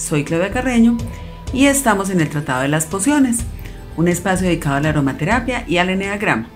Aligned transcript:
Soy 0.00 0.24
Claudia 0.24 0.50
Carreño 0.50 0.96
y 1.52 1.66
estamos 1.66 2.08
en 2.08 2.22
el 2.22 2.30
Tratado 2.30 2.62
de 2.62 2.68
las 2.68 2.86
Pociones, 2.86 3.40
un 3.98 4.08
espacio 4.08 4.46
dedicado 4.46 4.76
a 4.76 4.80
la 4.80 4.88
aromaterapia 4.88 5.64
y 5.68 5.76
al 5.76 5.90
eneagrama. 5.90 6.48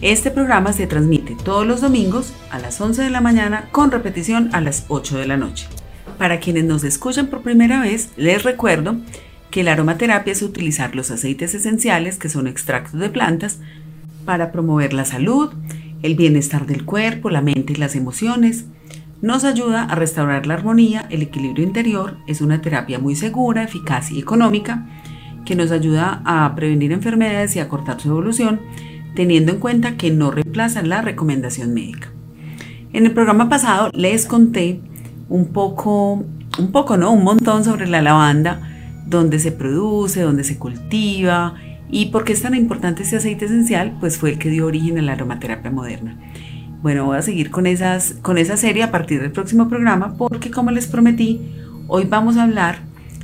Este 0.00 0.30
programa 0.30 0.72
se 0.72 0.86
transmite 0.86 1.36
todos 1.44 1.66
los 1.66 1.82
domingos 1.82 2.32
a 2.50 2.58
las 2.58 2.80
11 2.80 3.02
de 3.02 3.10
la 3.10 3.20
mañana 3.20 3.68
con 3.72 3.90
repetición 3.90 4.48
a 4.54 4.62
las 4.62 4.86
8 4.88 5.18
de 5.18 5.26
la 5.26 5.36
noche. 5.36 5.68
Para 6.16 6.40
quienes 6.40 6.64
nos 6.64 6.82
escuchan 6.82 7.26
por 7.26 7.42
primera 7.42 7.78
vez, 7.82 8.08
les 8.16 8.42
recuerdo 8.42 8.96
que 9.50 9.62
la 9.62 9.72
aromaterapia 9.72 10.32
es 10.32 10.40
utilizar 10.40 10.96
los 10.96 11.10
aceites 11.10 11.54
esenciales, 11.54 12.16
que 12.16 12.30
son 12.30 12.46
extractos 12.46 12.98
de 12.98 13.10
plantas, 13.10 13.58
para 14.24 14.50
promover 14.50 14.94
la 14.94 15.04
salud, 15.04 15.52
el 16.02 16.14
bienestar 16.14 16.66
del 16.66 16.86
cuerpo, 16.86 17.28
la 17.28 17.42
mente 17.42 17.74
y 17.74 17.76
las 17.76 17.96
emociones. 17.96 18.64
Nos 19.22 19.44
ayuda 19.44 19.84
a 19.84 19.94
restaurar 19.94 20.46
la 20.46 20.54
armonía, 20.54 21.06
el 21.08 21.22
equilibrio 21.22 21.64
interior. 21.64 22.16
Es 22.26 22.40
una 22.40 22.60
terapia 22.60 22.98
muy 22.98 23.14
segura, 23.14 23.62
eficaz 23.62 24.10
y 24.10 24.18
económica 24.18 24.84
que 25.44 25.54
nos 25.54 25.70
ayuda 25.70 26.22
a 26.24 26.52
prevenir 26.56 26.90
enfermedades 26.90 27.54
y 27.54 27.60
a 27.60 27.68
cortar 27.68 28.00
su 28.00 28.08
evolución, 28.08 28.60
teniendo 29.14 29.52
en 29.52 29.60
cuenta 29.60 29.96
que 29.96 30.10
no 30.10 30.32
reemplazan 30.32 30.88
la 30.88 31.02
recomendación 31.02 31.72
médica. 31.72 32.08
En 32.92 33.06
el 33.06 33.12
programa 33.12 33.48
pasado 33.48 33.90
les 33.94 34.26
conté 34.26 34.80
un 35.28 35.52
poco, 35.52 36.24
un 36.58 36.72
poco, 36.72 36.96
¿no? 36.96 37.12
Un 37.12 37.22
montón 37.22 37.62
sobre 37.62 37.86
la 37.86 38.02
lavanda, 38.02 38.60
dónde 39.06 39.38
se 39.38 39.52
produce, 39.52 40.22
dónde 40.22 40.42
se 40.42 40.58
cultiva 40.58 41.54
y 41.92 42.06
por 42.06 42.24
qué 42.24 42.32
es 42.32 42.42
tan 42.42 42.56
importante 42.56 43.04
este 43.04 43.18
aceite 43.18 43.44
esencial, 43.44 43.96
pues 44.00 44.18
fue 44.18 44.30
el 44.30 44.38
que 44.38 44.50
dio 44.50 44.66
origen 44.66 44.98
a 44.98 45.02
la 45.02 45.12
aromaterapia 45.12 45.70
moderna. 45.70 46.18
Bueno, 46.82 47.04
voy 47.04 47.16
a 47.16 47.22
seguir 47.22 47.52
con, 47.52 47.66
esas, 47.66 48.16
con 48.22 48.38
esa 48.38 48.56
serie 48.56 48.82
a 48.82 48.90
partir 48.90 49.20
del 49.20 49.30
próximo 49.30 49.68
programa 49.68 50.16
porque 50.18 50.50
como 50.50 50.72
les 50.72 50.88
prometí, 50.88 51.40
hoy 51.86 52.06
vamos 52.10 52.36
a 52.36 52.42
hablar 52.42 52.80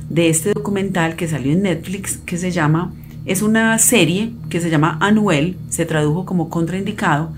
de 0.09 0.29
este 0.29 0.53
documental 0.53 1.17
que 1.17 1.27
salió 1.27 1.51
en 1.51 1.63
Netflix 1.63 2.15
que 2.19 2.37
se 2.37 2.51
llama, 2.51 2.93
es 3.25 3.41
una 3.41 3.77
serie 3.77 4.31
que 4.49 4.61
se 4.61 4.69
llama 4.69 4.97
Anuel, 5.01 5.57
se 5.67 5.85
tradujo 5.85 6.25
como 6.25 6.49
contraindicado 6.49 7.33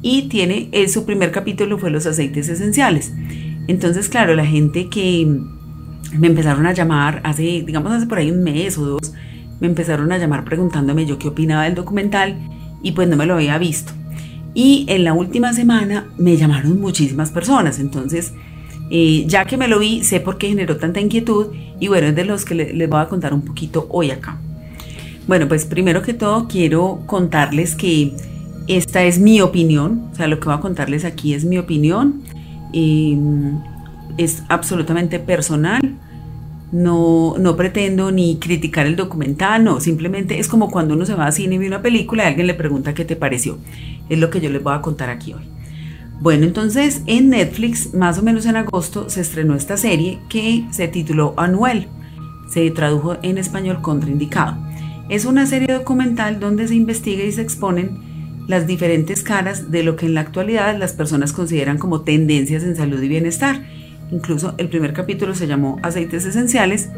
y 0.00 0.30
tiene, 0.30 0.70
eh, 0.72 0.88
su 0.88 1.04
primer 1.04 1.32
capítulo 1.32 1.76
fue 1.76 1.90
los 1.90 2.06
aceites 2.06 2.48
esenciales. 2.48 3.12
Entonces, 3.66 4.08
claro, 4.08 4.34
la 4.34 4.46
gente 4.46 4.88
que 4.88 5.26
me 6.18 6.28
empezaron 6.28 6.64
a 6.64 6.72
llamar 6.72 7.20
hace, 7.24 7.62
digamos, 7.66 7.92
hace 7.92 8.06
por 8.06 8.16
ahí 8.16 8.30
un 8.30 8.42
mes 8.42 8.78
o 8.78 8.86
dos, 8.86 9.12
me 9.60 9.66
empezaron 9.66 10.12
a 10.12 10.18
llamar 10.18 10.46
preguntándome 10.46 11.04
yo 11.04 11.18
qué 11.18 11.28
opinaba 11.28 11.64
del 11.64 11.74
documental 11.74 12.38
y 12.82 12.92
pues 12.92 13.06
no 13.06 13.16
me 13.16 13.26
lo 13.26 13.34
había 13.34 13.58
visto. 13.58 13.92
Y 14.54 14.86
en 14.88 15.04
la 15.04 15.12
última 15.12 15.52
semana 15.52 16.06
me 16.16 16.36
llamaron 16.36 16.80
muchísimas 16.80 17.30
personas, 17.30 17.78
entonces 17.78 18.32
eh, 18.90 19.24
ya 19.26 19.44
que 19.44 19.56
me 19.56 19.68
lo 19.68 19.78
vi, 19.78 20.02
sé 20.02 20.20
por 20.20 20.38
qué 20.38 20.48
generó 20.48 20.76
tanta 20.78 21.00
inquietud 21.00 21.48
y 21.78 21.88
bueno, 21.88 22.08
es 22.08 22.16
de 22.16 22.24
los 22.24 22.44
que 22.44 22.54
les 22.54 22.88
voy 22.88 23.00
a 23.00 23.08
contar 23.08 23.34
un 23.34 23.42
poquito 23.42 23.86
hoy 23.90 24.10
acá. 24.10 24.38
Bueno, 25.26 25.46
pues 25.46 25.66
primero 25.66 26.02
que 26.02 26.14
todo 26.14 26.48
quiero 26.48 27.02
contarles 27.06 27.74
que 27.74 28.14
esta 28.66 29.02
es 29.04 29.18
mi 29.18 29.40
opinión, 29.40 30.08
o 30.12 30.14
sea, 30.14 30.26
lo 30.26 30.40
que 30.40 30.46
voy 30.46 30.54
a 30.54 30.60
contarles 30.60 31.04
aquí 31.04 31.34
es 31.34 31.44
mi 31.44 31.58
opinión. 31.58 32.22
Eh, 32.72 33.16
es 34.18 34.42
absolutamente 34.48 35.18
personal. 35.18 35.80
No, 36.70 37.34
no 37.38 37.56
pretendo 37.56 38.12
ni 38.12 38.36
criticar 38.36 38.86
el 38.86 38.94
documental, 38.94 39.64
no, 39.64 39.80
simplemente 39.80 40.38
es 40.38 40.48
como 40.48 40.70
cuando 40.70 40.94
uno 40.94 41.06
se 41.06 41.14
va 41.14 41.26
a 41.26 41.32
cine 41.32 41.54
y 41.54 41.58
ve 41.58 41.66
una 41.66 41.80
película 41.80 42.24
y 42.24 42.26
alguien 42.26 42.46
le 42.46 42.54
pregunta 42.54 42.92
qué 42.92 43.06
te 43.06 43.16
pareció. 43.16 43.58
Es 44.10 44.18
lo 44.18 44.28
que 44.28 44.40
yo 44.40 44.50
les 44.50 44.62
voy 44.62 44.74
a 44.74 44.82
contar 44.82 45.08
aquí 45.08 45.32
hoy. 45.32 45.42
Bueno, 46.20 46.44
entonces 46.44 47.02
en 47.06 47.30
Netflix, 47.30 47.94
más 47.94 48.18
o 48.18 48.22
menos 48.22 48.44
en 48.44 48.56
agosto, 48.56 49.08
se 49.08 49.20
estrenó 49.20 49.54
esta 49.54 49.76
serie 49.76 50.18
que 50.28 50.64
se 50.72 50.88
tituló 50.88 51.32
Anuel. 51.36 51.86
Se 52.50 52.70
tradujo 52.70 53.16
en 53.22 53.38
español 53.38 53.80
contraindicado. 53.82 54.56
Es 55.08 55.24
una 55.24 55.46
serie 55.46 55.72
documental 55.72 56.40
donde 56.40 56.66
se 56.66 56.74
investiga 56.74 57.22
y 57.22 57.32
se 57.32 57.42
exponen 57.42 58.08
las 58.48 58.66
diferentes 58.66 59.22
caras 59.22 59.70
de 59.70 59.82
lo 59.82 59.94
que 59.94 60.06
en 60.06 60.14
la 60.14 60.22
actualidad 60.22 60.76
las 60.76 60.92
personas 60.92 61.32
consideran 61.32 61.78
como 61.78 62.00
tendencias 62.00 62.64
en 62.64 62.74
salud 62.76 63.00
y 63.00 63.08
bienestar 63.08 63.62
Incluso 64.10 64.54
el 64.58 64.68
primer 64.68 64.92
capítulo 64.92 65.34
se 65.34 65.46
llamó 65.46 65.78
Aceites 65.82 66.24
Esenciales. 66.24 66.88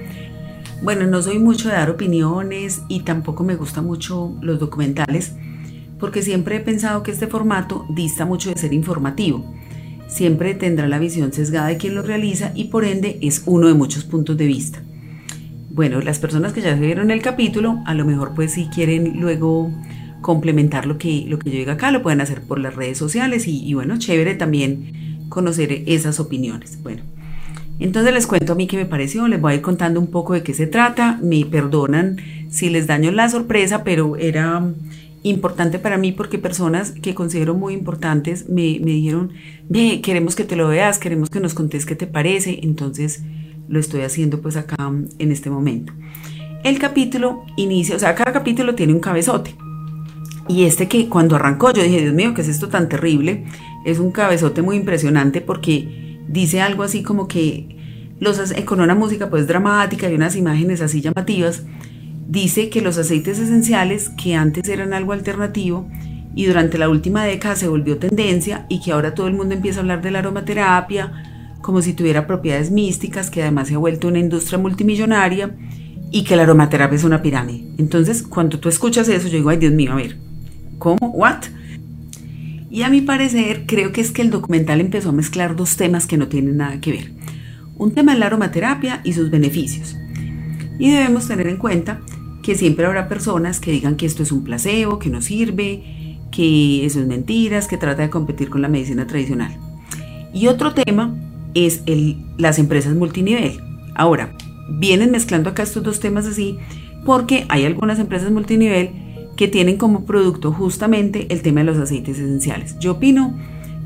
Bueno, 0.82 1.06
no 1.06 1.22
soy 1.22 1.38
mucho 1.38 1.68
de 1.68 1.74
dar 1.74 1.90
opiniones 1.90 2.82
y 2.88 3.00
tampoco 3.00 3.44
me 3.44 3.56
gustan 3.56 3.84
mucho 3.84 4.34
los 4.40 4.58
documentales 4.58 5.34
porque 6.00 6.22
siempre 6.22 6.56
he 6.56 6.60
pensado 6.60 7.02
que 7.02 7.10
este 7.10 7.26
formato 7.26 7.86
dista 7.90 8.24
mucho 8.24 8.48
de 8.50 8.58
ser 8.58 8.72
informativo. 8.72 9.44
Siempre 10.08 10.54
tendrá 10.54 10.88
la 10.88 10.98
visión 10.98 11.32
sesgada 11.32 11.68
de 11.68 11.76
quien 11.76 11.94
lo 11.94 12.02
realiza 12.02 12.52
y 12.54 12.64
por 12.64 12.84
ende 12.84 13.18
es 13.20 13.42
uno 13.46 13.68
de 13.68 13.74
muchos 13.74 14.04
puntos 14.04 14.36
de 14.36 14.46
vista. 14.46 14.82
Bueno, 15.70 16.00
las 16.00 16.18
personas 16.18 16.52
que 16.52 16.62
ya 16.62 16.74
vieron 16.74 17.10
el 17.10 17.22
capítulo, 17.22 17.80
a 17.86 17.94
lo 17.94 18.04
mejor 18.04 18.32
pues 18.34 18.54
si 18.54 18.66
quieren 18.66 19.20
luego 19.20 19.70
complementar 20.20 20.86
lo 20.86 20.98
que, 20.98 21.26
lo 21.28 21.38
que 21.38 21.50
yo 21.50 21.58
diga 21.58 21.74
acá, 21.74 21.90
lo 21.90 22.02
pueden 22.02 22.20
hacer 22.20 22.42
por 22.42 22.58
las 22.58 22.74
redes 22.74 22.98
sociales 22.98 23.46
y, 23.46 23.64
y 23.64 23.74
bueno, 23.74 23.98
chévere 23.98 24.34
también 24.34 25.09
conocer 25.30 25.84
esas 25.86 26.20
opiniones. 26.20 26.82
Bueno, 26.82 27.02
entonces 27.78 28.12
les 28.12 28.26
cuento 28.26 28.52
a 28.52 28.56
mí 28.56 28.66
qué 28.66 28.76
me 28.76 28.84
pareció, 28.84 29.26
les 29.26 29.40
voy 29.40 29.52
a 29.52 29.56
ir 29.56 29.62
contando 29.62 29.98
un 29.98 30.08
poco 30.08 30.34
de 30.34 30.42
qué 30.42 30.52
se 30.52 30.66
trata, 30.66 31.18
me 31.22 31.46
perdonan 31.46 32.18
si 32.50 32.68
les 32.68 32.86
daño 32.86 33.10
la 33.10 33.30
sorpresa, 33.30 33.82
pero 33.84 34.16
era 34.16 34.62
importante 35.22 35.78
para 35.78 35.96
mí 35.96 36.12
porque 36.12 36.38
personas 36.38 36.92
que 36.92 37.14
considero 37.14 37.54
muy 37.54 37.72
importantes 37.72 38.48
me, 38.50 38.78
dijeron, 38.78 39.32
ve, 39.68 40.00
queremos 40.02 40.34
que 40.34 40.44
te 40.44 40.56
lo 40.56 40.68
veas, 40.68 40.98
queremos 40.98 41.30
que 41.30 41.40
nos 41.40 41.54
contes 41.54 41.86
qué 41.86 41.96
te 41.96 42.06
parece, 42.06 42.60
entonces 42.62 43.22
lo 43.68 43.80
estoy 43.80 44.02
haciendo 44.02 44.42
pues 44.42 44.56
acá 44.56 44.76
en 45.18 45.32
este 45.32 45.48
momento. 45.48 45.92
El 46.64 46.78
capítulo 46.78 47.44
inicia, 47.56 47.96
o 47.96 47.98
sea, 47.98 48.14
cada 48.14 48.32
capítulo 48.32 48.74
tiene 48.74 48.92
un 48.92 49.00
cabezote. 49.00 49.54
Y 50.50 50.64
este 50.64 50.88
que 50.88 51.08
cuando 51.08 51.36
arrancó 51.36 51.72
yo 51.72 51.80
dije, 51.80 52.00
Dios 52.00 52.12
mío, 52.12 52.34
¿qué 52.34 52.40
es 52.40 52.48
esto 52.48 52.66
tan 52.66 52.88
terrible? 52.88 53.44
Es 53.84 54.00
un 54.00 54.10
cabezote 54.10 54.62
muy 54.62 54.74
impresionante 54.74 55.40
porque 55.40 56.18
dice 56.26 56.60
algo 56.60 56.82
así 56.82 57.04
como 57.04 57.28
que 57.28 58.16
los, 58.18 58.52
con 58.64 58.80
una 58.80 58.96
música 58.96 59.30
pues 59.30 59.46
dramática 59.46 60.10
y 60.10 60.14
unas 60.16 60.34
imágenes 60.34 60.80
así 60.80 61.00
llamativas, 61.00 61.62
dice 62.26 62.68
que 62.68 62.80
los 62.80 62.98
aceites 62.98 63.38
esenciales 63.38 64.08
que 64.20 64.34
antes 64.34 64.68
eran 64.68 64.92
algo 64.92 65.12
alternativo 65.12 65.88
y 66.34 66.46
durante 66.46 66.78
la 66.78 66.88
última 66.88 67.24
década 67.24 67.54
se 67.54 67.68
volvió 67.68 67.98
tendencia 67.98 68.66
y 68.68 68.80
que 68.80 68.90
ahora 68.90 69.14
todo 69.14 69.28
el 69.28 69.34
mundo 69.34 69.54
empieza 69.54 69.78
a 69.78 69.82
hablar 69.82 70.02
de 70.02 70.10
la 70.10 70.18
aromaterapia 70.18 71.12
como 71.62 71.80
si 71.80 71.92
tuviera 71.92 72.26
propiedades 72.26 72.72
místicas, 72.72 73.30
que 73.30 73.42
además 73.42 73.68
se 73.68 73.74
ha 73.74 73.78
vuelto 73.78 74.08
una 74.08 74.18
industria 74.18 74.58
multimillonaria 74.58 75.54
y 76.10 76.24
que 76.24 76.34
la 76.34 76.42
aromaterapia 76.42 76.96
es 76.96 77.04
una 77.04 77.22
pirámide. 77.22 77.68
Entonces, 77.78 78.24
cuando 78.24 78.58
tú 78.58 78.68
escuchas 78.68 79.08
eso, 79.08 79.28
yo 79.28 79.36
digo, 79.36 79.50
ay 79.50 79.58
Dios 79.58 79.72
mío, 79.72 79.92
a 79.92 79.94
ver, 79.94 80.16
¿cómo? 80.80 81.12
¿What? 81.14 81.44
Y 82.68 82.82
a 82.82 82.88
mi 82.88 83.02
parecer, 83.02 83.64
creo 83.66 83.92
que 83.92 84.00
es 84.00 84.10
que 84.10 84.22
el 84.22 84.30
documental 84.30 84.80
empezó 84.80 85.10
a 85.10 85.12
mezclar 85.12 85.54
dos 85.54 85.76
temas 85.76 86.08
que 86.08 86.16
no 86.16 86.26
tienen 86.26 86.56
nada 86.56 86.80
que 86.80 86.90
ver. 86.90 87.12
Un 87.76 87.92
tema 87.92 88.12
es 88.12 88.18
la 88.18 88.26
aromaterapia 88.26 89.00
y 89.04 89.12
sus 89.12 89.30
beneficios. 89.30 89.96
Y 90.78 90.90
debemos 90.90 91.28
tener 91.28 91.46
en 91.46 91.56
cuenta 91.56 92.00
que 92.42 92.54
siempre 92.54 92.86
habrá 92.86 93.08
personas 93.08 93.60
que 93.60 93.70
digan 93.70 93.96
que 93.96 94.06
esto 94.06 94.22
es 94.22 94.32
un 94.32 94.42
placebo, 94.42 94.98
que 94.98 95.10
no 95.10 95.20
sirve, 95.20 96.18
que 96.32 96.86
eso 96.86 97.00
es 97.00 97.06
mentiras, 97.06 97.68
que 97.68 97.76
trata 97.76 98.02
de 98.02 98.10
competir 98.10 98.50
con 98.50 98.62
la 98.62 98.68
medicina 98.68 99.06
tradicional. 99.06 99.56
Y 100.32 100.46
otro 100.46 100.72
tema 100.72 101.14
es 101.54 101.82
el, 101.86 102.16
las 102.38 102.58
empresas 102.58 102.94
multinivel. 102.94 103.60
Ahora, 103.94 104.36
vienen 104.78 105.10
mezclando 105.10 105.50
acá 105.50 105.64
estos 105.64 105.82
dos 105.82 106.00
temas 106.00 106.26
así 106.26 106.56
porque 107.04 107.46
hay 107.48 107.64
algunas 107.64 107.98
empresas 107.98 108.30
multinivel 108.30 109.09
que 109.40 109.48
tienen 109.48 109.78
como 109.78 110.04
producto 110.04 110.52
justamente 110.52 111.26
el 111.30 111.40
tema 111.40 111.60
de 111.60 111.64
los 111.64 111.78
aceites 111.78 112.18
esenciales. 112.18 112.78
Yo 112.78 112.92
opino 112.92 113.38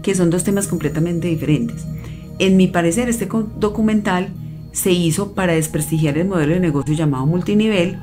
que 0.03 0.17
son 0.17 0.29
dos 0.29 0.43
temas 0.43 0.67
completamente 0.67 1.29
diferentes. 1.29 1.87
En 2.41 2.57
mi 2.57 2.67
parecer, 2.67 3.09
este 3.09 3.29
documental 3.61 4.31
se 4.73 4.91
hizo 4.91 5.33
para 5.33 5.53
desprestigiar 5.53 6.19
el 6.19 6.27
modelo 6.27 6.55
de 6.55 6.59
negocio 6.59 6.93
llamado 6.97 7.25
multinivel. 7.27 8.01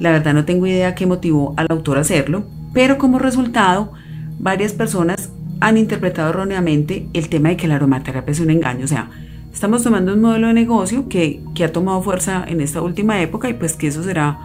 La 0.00 0.10
verdad 0.10 0.34
no 0.34 0.44
tengo 0.44 0.66
idea 0.66 0.96
qué 0.96 1.06
motivó 1.06 1.54
al 1.56 1.68
autor 1.70 1.96
a 1.96 2.00
hacerlo, 2.00 2.42
pero 2.72 2.98
como 2.98 3.20
resultado, 3.20 3.92
varias 4.40 4.72
personas 4.72 5.30
han 5.60 5.76
interpretado 5.76 6.30
erróneamente 6.30 7.06
el 7.12 7.28
tema 7.28 7.50
de 7.50 7.56
que 7.56 7.68
la 7.68 7.76
aromaterapia 7.76 8.32
es 8.32 8.40
un 8.40 8.50
engaño. 8.50 8.84
O 8.86 8.88
sea, 8.88 9.10
Estamos 9.52 9.82
tomando 9.82 10.14
un 10.14 10.20
modelo 10.20 10.46
de 10.48 10.54
negocio 10.54 11.08
que, 11.08 11.40
que 11.54 11.64
ha 11.64 11.72
tomado 11.72 12.02
fuerza 12.02 12.44
en 12.46 12.60
esta 12.60 12.82
última 12.82 13.20
época 13.20 13.48
y 13.48 13.54
pues 13.54 13.74
que 13.74 13.88
eso 13.88 14.02
será 14.02 14.38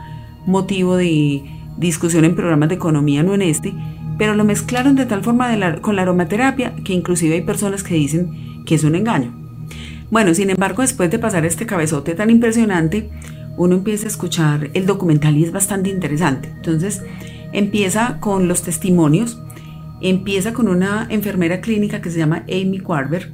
motivo 0.46 0.96
de 0.96 1.55
discusión 1.78 2.26
en 2.26 2.36
programas 2.36 2.70
de 2.70 2.76
economía, 2.76 3.24
no 3.24 3.34
en 3.34 3.42
este, 3.42 3.74
pero 4.18 4.36
lo 4.36 4.46
mezclaron 4.46 4.96
de 4.96 5.06
tal 5.06 5.24
forma 5.24 5.50
con 5.82 5.96
la 5.96 6.04
aromaterapia 6.04 6.76
que 6.84 6.94
inclusive 6.94 7.36
hay 7.36 7.42
personas 7.42 7.84
que 7.84 7.96
dicen 7.96 8.64
que 8.66 8.76
es 8.76 8.84
un 8.84 8.96
engaño. 8.96 9.34
Bueno, 10.12 10.34
sin 10.34 10.50
embargo, 10.50 10.82
después 10.82 11.10
de 11.10 11.20
pasar 11.20 11.46
este 11.46 11.66
cabezote 11.66 12.16
tan 12.16 12.30
impresionante, 12.30 13.10
uno 13.58 13.76
empieza 13.76 14.06
a 14.06 14.10
escuchar 14.10 14.70
el 14.74 14.86
documental 14.86 15.38
y 15.38 15.44
es 15.44 15.52
bastante 15.52 15.90
interesante. 15.90 16.50
Entonces, 16.56 17.04
empieza 17.54 18.20
con 18.20 18.48
los 18.48 18.62
testimonios, 18.64 19.42
empieza 20.02 20.54
con 20.54 20.68
una 20.68 21.08
enfermera 21.10 21.62
clínica 21.62 22.02
que 22.02 22.12
se 22.12 22.20
llama 22.20 22.44
Amy 22.50 22.80
Quarber. 22.80 23.34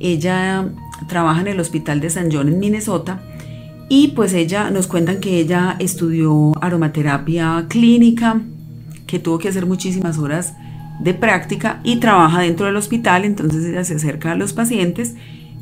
Ella 0.00 0.68
trabaja 1.08 1.40
en 1.40 1.48
el 1.48 1.60
hospital 1.60 2.00
de 2.00 2.10
San 2.10 2.30
John 2.32 2.48
en 2.48 2.58
Minnesota 2.58 3.20
y 3.88 4.08
pues 4.08 4.34
ella 4.34 4.70
nos 4.70 4.86
cuentan 4.86 5.20
que 5.20 5.38
ella 5.38 5.76
estudió 5.78 6.52
aromaterapia 6.60 7.66
clínica, 7.68 8.40
que 9.06 9.18
tuvo 9.18 9.38
que 9.38 9.48
hacer 9.48 9.66
muchísimas 9.66 10.18
horas 10.18 10.54
de 11.00 11.14
práctica 11.14 11.80
y 11.84 11.96
trabaja 11.96 12.40
dentro 12.40 12.66
del 12.66 12.76
hospital, 12.76 13.24
entonces 13.24 13.64
ella 13.64 13.84
se 13.84 13.94
acerca 13.94 14.32
a 14.32 14.36
los 14.36 14.52
pacientes 14.52 15.14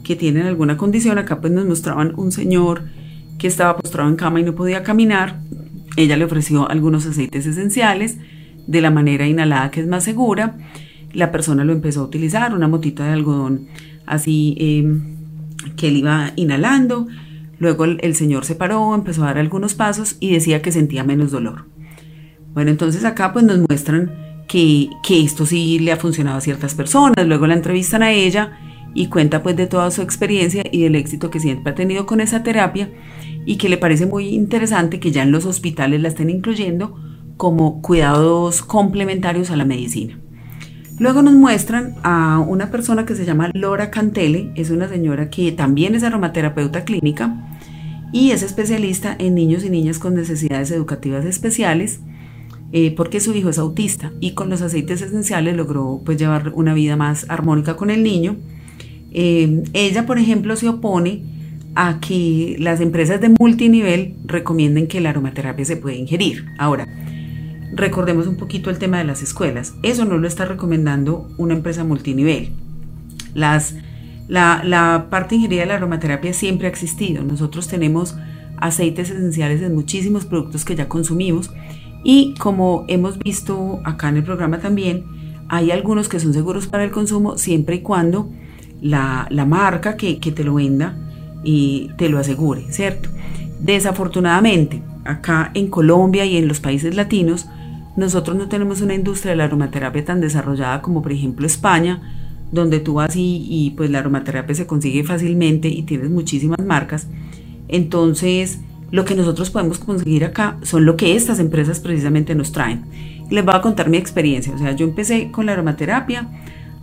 que 0.03 0.17
tienen 0.17 0.47
alguna 0.47 0.77
condición. 0.77 1.19
Acá 1.19 1.41
pues 1.41 1.53
nos 1.53 1.67
mostraban 1.67 2.13
un 2.17 2.33
señor 2.33 2.85
que 3.39 3.47
estaba 3.47 3.77
postrado 3.77 4.09
en 4.09 4.17
cama 4.17 4.41
y 4.41 4.45
no 4.45 4.55
podía 4.55 4.83
caminar. 4.83 5.41
Ella 5.97 6.17
le 6.17 6.25
ofreció 6.25 6.69
algunos 6.69 7.07
aceites 7.07 7.47
esenciales 7.47 8.19
de 8.67 8.81
la 8.81 8.91
manera 8.91 9.27
inhalada 9.27 9.71
que 9.71 9.81
es 9.81 9.87
más 9.87 10.05
segura. 10.05 10.57
La 11.13 11.31
persona 11.33 11.65
lo 11.65 11.73
empezó 11.73 12.01
a 12.01 12.05
utilizar, 12.05 12.55
una 12.55 12.69
motita 12.69 13.07
de 13.07 13.13
algodón 13.13 13.69
así 14.07 14.57
em, 14.59 15.17
que 15.77 15.89
él 15.89 15.97
iba 15.99 16.33
inhalando. 16.37 17.07
Luego 17.59 17.85
el, 17.85 18.15
señor 18.15 18.45
se 18.45 18.55
paró, 18.55 18.95
empezó 18.95 19.23
a 19.23 19.27
dar 19.27 19.39
algunos 19.39 19.75
pasos 19.75 20.17
y 20.21 20.33
decía 20.33 20.63
que 20.63 20.73
sentía 20.73 21.05
menos 21.05 21.31
dolor. 21.31 21.67
Bueno, 22.53 22.71
entonces 22.71 23.05
acá 23.05 23.33
pues 23.33 23.45
nos 23.45 23.59
muestran 23.69 24.45
que, 24.49 24.91
que, 25.03 25.23
esto 25.23 25.47
sí 25.47 25.79
le 25.79 25.93
ha 25.93 25.97
funcionado 25.97 26.39
a 26.39 26.43
ciertas 26.43 26.75
personas. 26.75 27.27
Luego 27.27 27.47
la 27.47 27.55
entrevistan 27.55 28.03
a 28.03 28.13
ella 28.13 28.59
y 28.95 29.09
cuenta 29.09 29.43
pues 29.43 29.57
de 29.57 29.67
toda 29.67 29.91
su 29.91 30.03
experiencia 30.03 30.65
y 30.71 30.83
del 30.83 30.95
éxito 30.95 31.31
que 31.31 31.41
siempre 31.41 31.73
ha 31.73 31.75
tenido 31.75 32.07
con 32.07 32.21
esa 32.21 32.43
terapia 32.43 32.91
y 33.45 33.57
que 33.57 33.69
le 33.69 33.79
parece 33.79 34.07
muy 34.07 34.29
interesante 34.29 35.01
que 35.01 35.13
ya 35.13 35.23
en 35.23 35.33
los 35.33 35.45
hospitales 35.45 36.01
la 36.01 36.09
estén 36.09 36.31
incluyendo 36.31 36.99
como 37.37 37.83
cuidados 37.83 38.63
complementarios 38.63 39.51
a 39.51 39.57
la 39.57 39.65
medicina. 39.65 40.19
Luego 40.99 41.21
nos 41.21 41.35
muestran 41.35 41.95
a 42.03 42.41
una 42.41 42.71
persona 42.71 43.05
que 43.05 43.15
se 43.15 43.27
llama 43.27 43.51
Laura 43.53 43.91
Cantele, 43.91 44.51
es 44.55 44.71
una 44.71 44.89
señora 44.89 45.29
que 45.29 45.53
también 45.53 45.95
es 45.95 46.03
aromaterapeuta 46.03 46.85
clínica 46.85 47.37
y 48.13 48.31
es 48.31 48.43
especialista 48.43 49.15
en 49.19 49.35
niños 49.35 49.63
y 49.65 49.71
niñas 49.71 49.99
con 49.99 50.15
necesidades 50.15 50.71
educativas 50.71 51.27
especiales 51.27 52.01
eh, 52.73 52.93
porque 52.97 53.21
su 53.21 53.35
hijo 53.35 53.51
es 53.51 53.59
autista 53.59 54.13
y 54.21 54.33
con 54.33 54.51
los 54.51 54.63
aceites 54.63 55.01
esenciales 55.03 55.55
logró 55.55 56.01
pues 56.05 56.19
llevar 56.19 56.53
una 56.55 56.75
vida 56.75 56.97
más 56.97 57.27
armónica 57.29 57.77
con 57.77 57.91
el 57.91 58.03
niño. 58.03 58.37
Eh, 59.13 59.63
ella, 59.73 60.07
por 60.07 60.19
ejemplo, 60.19 60.57
se 60.57 60.69
opone 60.69 61.23
a 61.75 62.01
que 62.01 62.57
las 62.59 62.81
empresas 62.81 63.21
de 63.21 63.29
multinivel 63.29 64.15
recomienden 64.25 64.89
que 64.89 65.01
la 65.01 65.11
aromaterapia 65.11 65.65
se 65.65 65.77
puede 65.77 65.97
ingerir. 65.97 66.47
Ahora, 66.59 66.89
recordemos 67.77 68.27
un 68.27 68.37
poquito 68.37 68.71
el 68.71 68.79
tema 68.79 68.99
de 68.99 69.05
las 69.05 69.23
escuelas. 69.23 69.75
Eso 69.83 70.05
no 70.05 70.17
lo 70.19 70.27
está 70.27 70.47
recomendando 70.47 71.29
una 71.37 71.55
empresa 71.55 71.85
multinivel. 71.85 72.51
Las, 73.35 73.75
la, 74.29 74.63
la 74.65 75.07
parte 75.11 75.31
de 75.31 75.37
ingeniería 75.37 75.63
de 75.63 75.69
la 75.69 75.75
aromaterapia 75.77 76.33
siempre 76.33 76.67
ha 76.67 76.71
existido. 76.71 77.23
Nosotros 77.23 77.69
tenemos 77.69 78.17
aceites 78.57 79.11
esenciales 79.11 79.61
en 79.63 79.75
muchísimos 79.75 80.25
productos 80.25 80.65
que 80.65 80.75
ya 80.75 80.89
consumimos 80.89 81.51
y 82.03 82.35
como 82.39 82.85
hemos 82.89 83.19
visto 83.19 83.81
acá 83.85 84.09
en 84.09 84.17
el 84.17 84.25
programa 84.25 84.59
también, 84.59 85.05
hay 85.49 85.71
algunos 85.71 86.09
que 86.09 86.19
son 86.19 86.33
seguros 86.33 86.67
para 86.67 86.85
el 86.85 86.91
consumo 86.91 87.37
siempre 87.37 87.77
y 87.77 87.81
cuando 87.81 88.31
la, 88.81 89.27
la 89.31 89.45
marca 89.45 89.97
que, 89.97 90.19
que 90.19 90.33
te 90.33 90.45
lo 90.45 90.55
venda 90.55 90.97
y 91.45 91.91
te 91.99 92.09
lo 92.09 92.19
asegure, 92.19 92.73
¿cierto? 92.73 93.09
Desafortunadamente, 93.61 94.83
acá 95.05 95.51
en 95.55 95.69
Colombia 95.69 96.25
y 96.25 96.37
en 96.37 96.49
los 96.49 96.61
países 96.61 96.95
latinos, 96.95 97.47
nosotros 97.97 98.37
no 98.37 98.49
tenemos 98.49 98.81
una 98.81 98.95
industria 98.95 99.33
de 99.33 99.37
la 99.37 99.45
aromaterapia 99.45 100.05
tan 100.05 100.21
desarrollada 100.21 100.83
como 100.83 101.03
por 101.03 101.13
ejemplo 101.13 101.47
España, 101.47 102.03
donde 102.53 102.79
tú 102.81 102.95
vas 102.95 103.15
y, 103.17 103.75
pues 103.77 103.91
la 103.91 103.99
aromaterapia 103.99 104.55
se 104.55 104.67
consigue 104.67 105.03
fácilmente 105.05 105.69
y 105.69 105.83
tienes 105.83 106.11
muchísimas 106.11 106.65
marcas. 106.65 107.09
Entonces, 107.69 108.61
lo 108.93 109.05
que 109.05 109.17
nosotros 109.17 109.51
podemos 109.51 109.79
conseguir 109.79 110.25
acá 110.25 110.59
son 110.63 110.87
lo 110.87 110.97
que 110.97 111.17
estas 111.17 111.41
empresas 111.41 111.81
precisamente 111.81 112.35
nos 112.35 112.53
traen. 112.53 112.85
Les 113.31 113.45
voy 113.45 113.55
a 113.55 113.61
contar 113.61 113.91
mi 113.91 113.97
experiencia. 113.97 114.55
O 114.55 114.59
sea, 114.59 114.73
yo 114.73 114.87
empecé 114.87 115.33
con 115.33 115.47
la 115.47 115.53
aromaterapia 115.53 116.29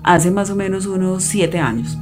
hace 0.04 0.32
más 0.32 0.50
o 0.50 0.56
menos 0.56 0.86
unos 0.86 1.24
7 1.24 1.60
años. 1.60 1.98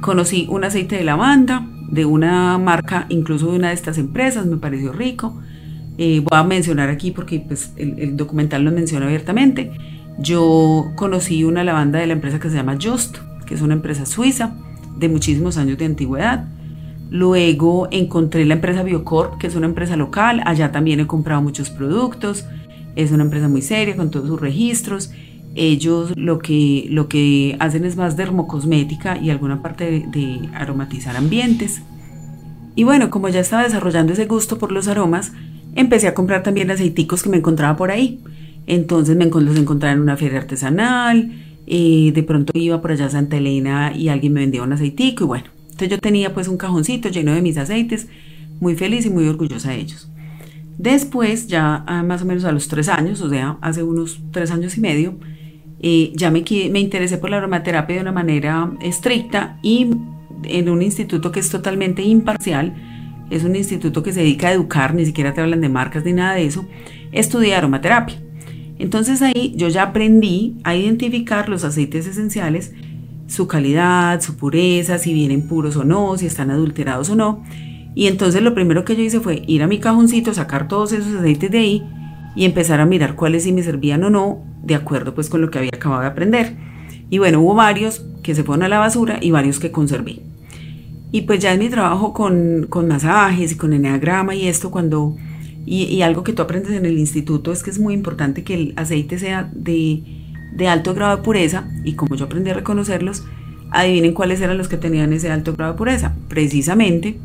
Conocí 0.00 0.48
un 0.50 0.64
aceite 0.64 0.96
de 0.96 1.04
lavanda 1.04 1.68
de 1.88 2.04
una 2.04 2.58
marca, 2.58 3.06
incluso 3.10 3.52
de 3.52 3.58
una 3.58 3.68
de 3.68 3.74
estas 3.74 3.98
empresas, 3.98 4.46
me 4.46 4.56
pareció 4.56 4.92
rico. 4.92 5.40
Eh, 5.96 6.20
voy 6.20 6.38
a 6.38 6.42
mencionar 6.42 6.88
aquí 6.88 7.12
porque 7.12 7.40
pues, 7.40 7.72
el, 7.76 8.16
documental 8.16 8.64
lo 8.64 8.72
menciona 8.72 9.06
abiertamente. 9.06 9.72
Yo 10.18 10.92
conocí 10.96 11.44
una 11.44 11.64
lavanda 11.64 11.98
de 11.98 12.06
la 12.06 12.14
empresa 12.14 12.38
que 12.40 12.50
se 12.50 12.56
llama 12.56 12.78
Just, 12.80 13.18
que 13.46 13.54
es 13.54 13.62
una 13.62 13.74
empresa 13.74 14.06
suiza 14.06 14.56
de 14.96 15.08
muchísimos 15.08 15.56
años 15.56 15.78
de 15.78 15.84
antigüedad. 15.84 16.48
Luego 17.10 17.88
encontré 17.90 18.44
la 18.44 18.54
empresa 18.54 18.82
Biocorp, 18.82 19.38
que 19.38 19.46
es 19.46 19.54
una 19.54 19.66
empresa 19.66 19.96
local. 19.96 20.42
Allá 20.46 20.72
también 20.72 21.00
he 21.00 21.06
comprado 21.06 21.42
muchos 21.42 21.70
productos. 21.70 22.46
Es 22.96 23.12
una 23.12 23.24
empresa 23.24 23.48
muy 23.48 23.62
seria 23.62 23.96
con 23.96 24.10
todos 24.10 24.28
sus 24.28 24.40
registros. 24.40 25.12
Ellos 25.54 26.12
lo 26.16 26.40
que, 26.40 26.86
lo 26.90 27.08
que 27.08 27.56
hacen 27.60 27.84
es 27.84 27.96
más 27.96 28.16
dermocosmética 28.16 29.18
y 29.18 29.30
alguna 29.30 29.62
parte 29.62 29.84
de, 29.84 30.06
de 30.08 30.48
aromatizar 30.54 31.16
ambientes. 31.16 31.82
Y 32.74 32.82
bueno, 32.82 33.10
como 33.10 33.28
ya 33.28 33.38
estaba 33.38 33.62
desarrollando 33.62 34.12
ese 34.12 34.26
gusto 34.26 34.58
por 34.58 34.72
los 34.72 34.88
aromas, 34.88 35.32
empecé 35.74 36.08
a 36.08 36.14
comprar 36.14 36.42
también 36.42 36.70
aceiticos 36.70 37.22
que 37.22 37.30
me 37.30 37.36
encontraba 37.36 37.76
por 37.76 37.90
ahí. 37.90 38.20
Entonces 38.66 39.16
me 39.16 39.26
los 39.26 39.58
encontraba 39.58 39.94
en 39.94 40.00
una 40.00 40.16
feria 40.16 40.38
artesanal, 40.38 41.32
y 41.66 42.10
de 42.10 42.22
pronto 42.22 42.52
iba 42.54 42.80
por 42.80 42.92
allá 42.92 43.06
a 43.06 43.10
Santa 43.10 43.36
Elena 43.36 43.92
y 43.96 44.08
alguien 44.08 44.32
me 44.32 44.40
vendía 44.40 44.62
un 44.62 44.72
aceitico 44.72 45.24
y 45.24 45.26
bueno, 45.26 45.44
entonces 45.64 45.88
yo 45.88 45.98
tenía 45.98 46.34
pues 46.34 46.48
un 46.48 46.56
cajoncito 46.56 47.08
lleno 47.08 47.32
de 47.34 47.42
mis 47.42 47.56
aceites, 47.56 48.08
muy 48.60 48.76
feliz 48.76 49.06
y 49.06 49.10
muy 49.10 49.26
orgullosa 49.26 49.70
de 49.70 49.80
ellos. 49.80 50.10
Después, 50.78 51.46
ya 51.46 51.84
más 52.04 52.22
o 52.22 52.24
menos 52.24 52.44
a 52.44 52.52
los 52.52 52.68
tres 52.68 52.88
años, 52.88 53.20
o 53.20 53.30
sea, 53.30 53.58
hace 53.60 53.82
unos 53.82 54.20
tres 54.32 54.50
años 54.50 54.76
y 54.76 54.80
medio, 54.80 55.14
eh, 55.80 56.12
ya 56.14 56.30
me, 56.30 56.44
me 56.70 56.80
interesé 56.80 57.16
por 57.18 57.30
la 57.30 57.36
aromaterapia 57.38 57.96
de 57.96 58.02
una 58.02 58.12
manera 58.12 58.72
estricta 58.80 59.58
y 59.62 59.90
en 60.44 60.68
un 60.68 60.82
instituto 60.82 61.30
que 61.30 61.40
es 61.40 61.48
totalmente 61.48 62.02
imparcial, 62.02 62.74
es 63.30 63.44
un 63.44 63.56
instituto 63.56 64.02
que 64.02 64.12
se 64.12 64.20
dedica 64.20 64.48
a 64.48 64.52
educar, 64.52 64.94
ni 64.94 65.06
siquiera 65.06 65.34
te 65.34 65.40
hablan 65.40 65.60
de 65.60 65.68
marcas 65.68 66.04
ni 66.04 66.12
nada 66.12 66.34
de 66.34 66.46
eso, 66.46 66.66
estudié 67.12 67.54
aromaterapia. 67.54 68.16
Entonces 68.78 69.22
ahí 69.22 69.54
yo 69.56 69.68
ya 69.68 69.84
aprendí 69.84 70.56
a 70.64 70.74
identificar 70.74 71.48
los 71.48 71.64
aceites 71.64 72.06
esenciales, 72.06 72.72
su 73.26 73.46
calidad, 73.46 74.20
su 74.20 74.36
pureza, 74.36 74.98
si 74.98 75.14
vienen 75.14 75.48
puros 75.48 75.76
o 75.76 75.84
no, 75.84 76.16
si 76.18 76.26
están 76.26 76.50
adulterados 76.50 77.10
o 77.10 77.16
no. 77.16 77.42
Y 77.94 78.08
entonces 78.08 78.42
lo 78.42 78.54
primero 78.54 78.84
que 78.84 78.96
yo 78.96 79.02
hice 79.02 79.20
fue 79.20 79.44
ir 79.46 79.62
a 79.62 79.68
mi 79.68 79.78
cajoncito, 79.78 80.34
sacar 80.34 80.68
todos 80.68 80.92
esos 80.92 81.14
aceites 81.14 81.50
de 81.50 81.58
ahí 81.58 81.82
y 82.34 82.44
empezar 82.44 82.80
a 82.80 82.86
mirar 82.86 83.14
cuáles 83.14 83.44
sí 83.44 83.52
me 83.52 83.62
servían 83.62 84.02
o 84.04 84.10
no, 84.10 84.42
de 84.62 84.74
acuerdo 84.74 85.14
pues 85.14 85.30
con 85.30 85.40
lo 85.40 85.50
que 85.50 85.58
había 85.58 85.70
acabado 85.72 86.02
de 86.02 86.08
aprender. 86.08 86.56
Y 87.10 87.18
bueno, 87.18 87.40
hubo 87.40 87.54
varios 87.54 88.04
que 88.22 88.34
se 88.34 88.42
fueron 88.42 88.64
a 88.64 88.68
la 88.68 88.78
basura 88.78 89.18
y 89.20 89.30
varios 89.30 89.60
que 89.60 89.70
conservé. 89.70 90.22
Y 91.14 91.22
pues 91.22 91.38
ya 91.38 91.52
en 91.52 91.60
mi 91.60 91.68
trabajo 91.68 92.12
con, 92.12 92.66
con 92.68 92.88
masajes 92.88 93.52
y 93.52 93.56
con 93.56 93.72
eneagrama 93.72 94.34
y 94.34 94.48
esto, 94.48 94.72
cuando. 94.72 95.14
Y, 95.64 96.02
algo 96.02 96.24
que 96.24 96.32
tú 96.32 96.42
aprendes 96.42 96.72
en 96.72 96.86
el 96.86 96.98
instituto 96.98 97.52
es 97.52 97.62
que 97.62 97.70
es 97.70 97.78
muy 97.78 97.94
importante 97.94 98.42
que 98.42 98.54
el 98.54 98.74
aceite 98.74 99.20
sea 99.20 99.48
de, 99.54 100.02
de 100.56 100.66
alto 100.66 100.92
grado 100.92 101.16
de 101.16 101.22
pureza. 101.22 101.68
Y 101.84 101.92
como 101.92 102.16
yo 102.16 102.24
aprendí 102.24 102.50
a 102.50 102.54
reconocerlos, 102.54 103.22
adivinen 103.70 104.12
cuáles 104.12 104.40
eran 104.40 104.58
los 104.58 104.66
que 104.66 104.76
tenían 104.76 105.12
ese 105.12 105.30
alto 105.30 105.54
grado 105.54 105.74
de 105.74 105.78
pureza. 105.78 106.16
Precisamente 106.26 107.16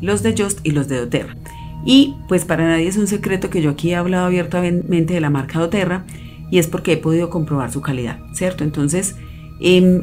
los 0.00 0.22
de 0.22 0.34
Just 0.38 0.60
y 0.64 0.70
los 0.70 0.88
de 0.88 1.00
doTERRA. 1.00 1.36
Y 1.84 2.14
pues 2.28 2.46
para 2.46 2.66
nadie 2.66 2.88
es 2.88 2.96
un 2.96 3.08
secreto 3.08 3.50
que 3.50 3.60
yo 3.60 3.72
aquí 3.72 3.90
he 3.90 3.96
hablado 3.96 4.24
abiertamente 4.24 5.12
de 5.12 5.20
la 5.20 5.28
marca 5.28 5.58
doTERRA 5.58 6.06
y 6.50 6.60
es 6.60 6.66
porque 6.66 6.92
he 6.94 6.96
podido 6.96 7.28
comprobar 7.28 7.70
su 7.70 7.82
calidad, 7.82 8.20
¿cierto? 8.32 8.64
Entonces, 8.64 9.16
em, 9.60 10.00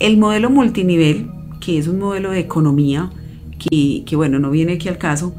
el 0.00 0.16
modelo 0.16 0.50
multinivel 0.50 1.30
que 1.60 1.78
es 1.78 1.86
un 1.86 1.98
modelo 1.98 2.30
de 2.30 2.40
economía 2.40 3.10
que, 3.60 4.16
bueno, 4.16 4.38
no 4.38 4.50
viene 4.50 4.74
aquí 4.74 4.88
al 4.88 4.98
caso, 4.98 5.34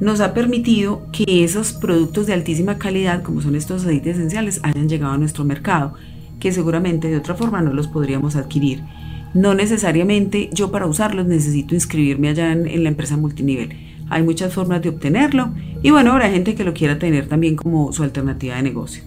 nos 0.00 0.20
ha 0.20 0.32
permitido 0.32 1.06
que 1.12 1.44
esos 1.44 1.72
productos 1.72 2.26
de 2.26 2.32
altísima 2.32 2.78
calidad, 2.78 3.22
como 3.22 3.42
son 3.42 3.54
estos 3.54 3.82
aceites 3.82 4.16
esenciales, 4.16 4.60
hayan 4.62 4.88
llegado 4.88 5.12
a 5.12 5.18
nuestro 5.18 5.44
mercado, 5.44 5.94
que 6.40 6.52
seguramente 6.52 7.08
de 7.08 7.16
otra 7.16 7.34
forma 7.34 7.60
no 7.62 7.72
los 7.72 7.88
podríamos 7.88 8.36
adquirir. 8.36 8.82
no 9.34 9.52
necesariamente 9.54 10.48
yo 10.54 10.70
para 10.70 10.86
usarlos 10.86 11.26
necesito 11.26 11.74
inscribirme 11.74 12.30
allá 12.30 12.50
en, 12.52 12.82
la 12.82 12.88
empresa 12.88 13.16
multinivel. 13.18 13.76
Hay 14.08 14.22
muchas 14.22 14.54
formas 14.54 14.80
de 14.80 14.88
obtenerlo 14.88 15.50
y 15.82 15.90
bueno, 15.90 16.12
habrá 16.12 16.30
gente 16.30 16.54
que 16.54 16.64
lo 16.64 16.72
quiera 16.72 16.98
tener 16.98 17.28
también 17.28 17.54
como 17.54 17.92
su 17.92 18.02
alternativa 18.02 18.56
de 18.56 18.62
negocio. 18.62 19.02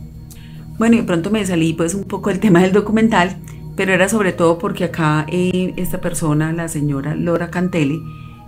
Bueno, 0.78 0.96
y 0.98 1.02
pronto 1.02 1.32
me 1.32 1.44
salí 1.44 1.74
pues 1.74 1.96
un 1.96 2.04
poco 2.04 2.30
del 2.30 2.40
tema 2.40 2.62
del 2.62 2.72
documental, 2.72 3.38
pero 3.76 3.94
era 3.94 4.10
sobre 4.10 4.34
todo 4.34 4.58
porque 4.58 4.86
acá 4.86 5.26
eh, 5.30 5.74
esta 5.78 6.02
persona, 6.02 6.52
la 6.54 6.68
señora 6.68 7.16
Laura 7.16 7.50
Cantelli, 7.50 8.02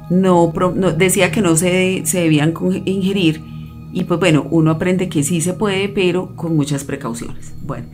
no, 0.10 0.53
decía 0.98 1.32
que 1.32 1.42
no 1.42 1.56
se, 1.56 2.03
se 2.06 2.22
debían 2.22 2.53
ingerir 2.86 3.42
y 3.94 4.06
pues 4.06 4.20
bueno, 4.20 4.48
uno 4.50 4.72
aprende 4.72 5.08
que 5.08 5.24
sí 5.24 5.39
se 5.39 5.53
puede, 5.53 5.88
pero 5.88 6.36
con 6.36 6.56
muchas 6.56 6.84
precauciones. 6.84 7.53
Bueno, 7.62 7.86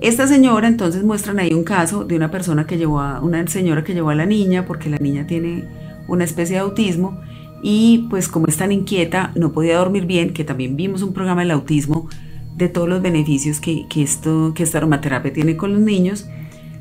esta 0.00 0.26
señora 0.26 0.68
entonces 0.68 1.02
muestran 1.02 1.40
ahí 1.40 1.52
un 1.52 1.64
caso 1.64 2.04
de 2.04 2.16
una 2.16 2.30
persona 2.30 2.66
que 2.66 2.78
llevó 2.78 3.00
a 3.00 3.20
una 3.20 3.46
señora 3.48 3.84
que 3.84 3.92
llevó 3.92 4.10
a 4.10 4.14
la 4.14 4.26
niña 4.26 4.64
porque 4.64 4.88
la 4.88 4.98
niña 4.98 5.26
tiene 5.26 5.64
una 6.08 6.24
especie 6.24 6.56
de 6.56 6.60
autismo 6.60 7.20
y 7.62 8.06
pues 8.08 8.28
como 8.28 8.46
es 8.46 8.56
tan 8.56 8.72
inquieta 8.72 9.32
no 9.34 9.52
podía 9.52 9.76
dormir 9.76 10.06
bien, 10.06 10.32
que 10.32 10.44
también 10.44 10.76
vimos 10.76 11.02
un 11.02 11.12
programa 11.12 11.42
del 11.42 11.50
autismo 11.50 12.08
de 12.56 12.68
todos 12.68 12.88
los 12.88 13.02
beneficios 13.02 13.60
que, 13.60 13.86
esto, 13.96 14.52
que 14.54 14.62
esta 14.62 14.78
aromaterapia 14.78 15.32
tiene 15.32 15.56
con 15.56 15.72
los 15.72 15.80
niños. 15.80 16.28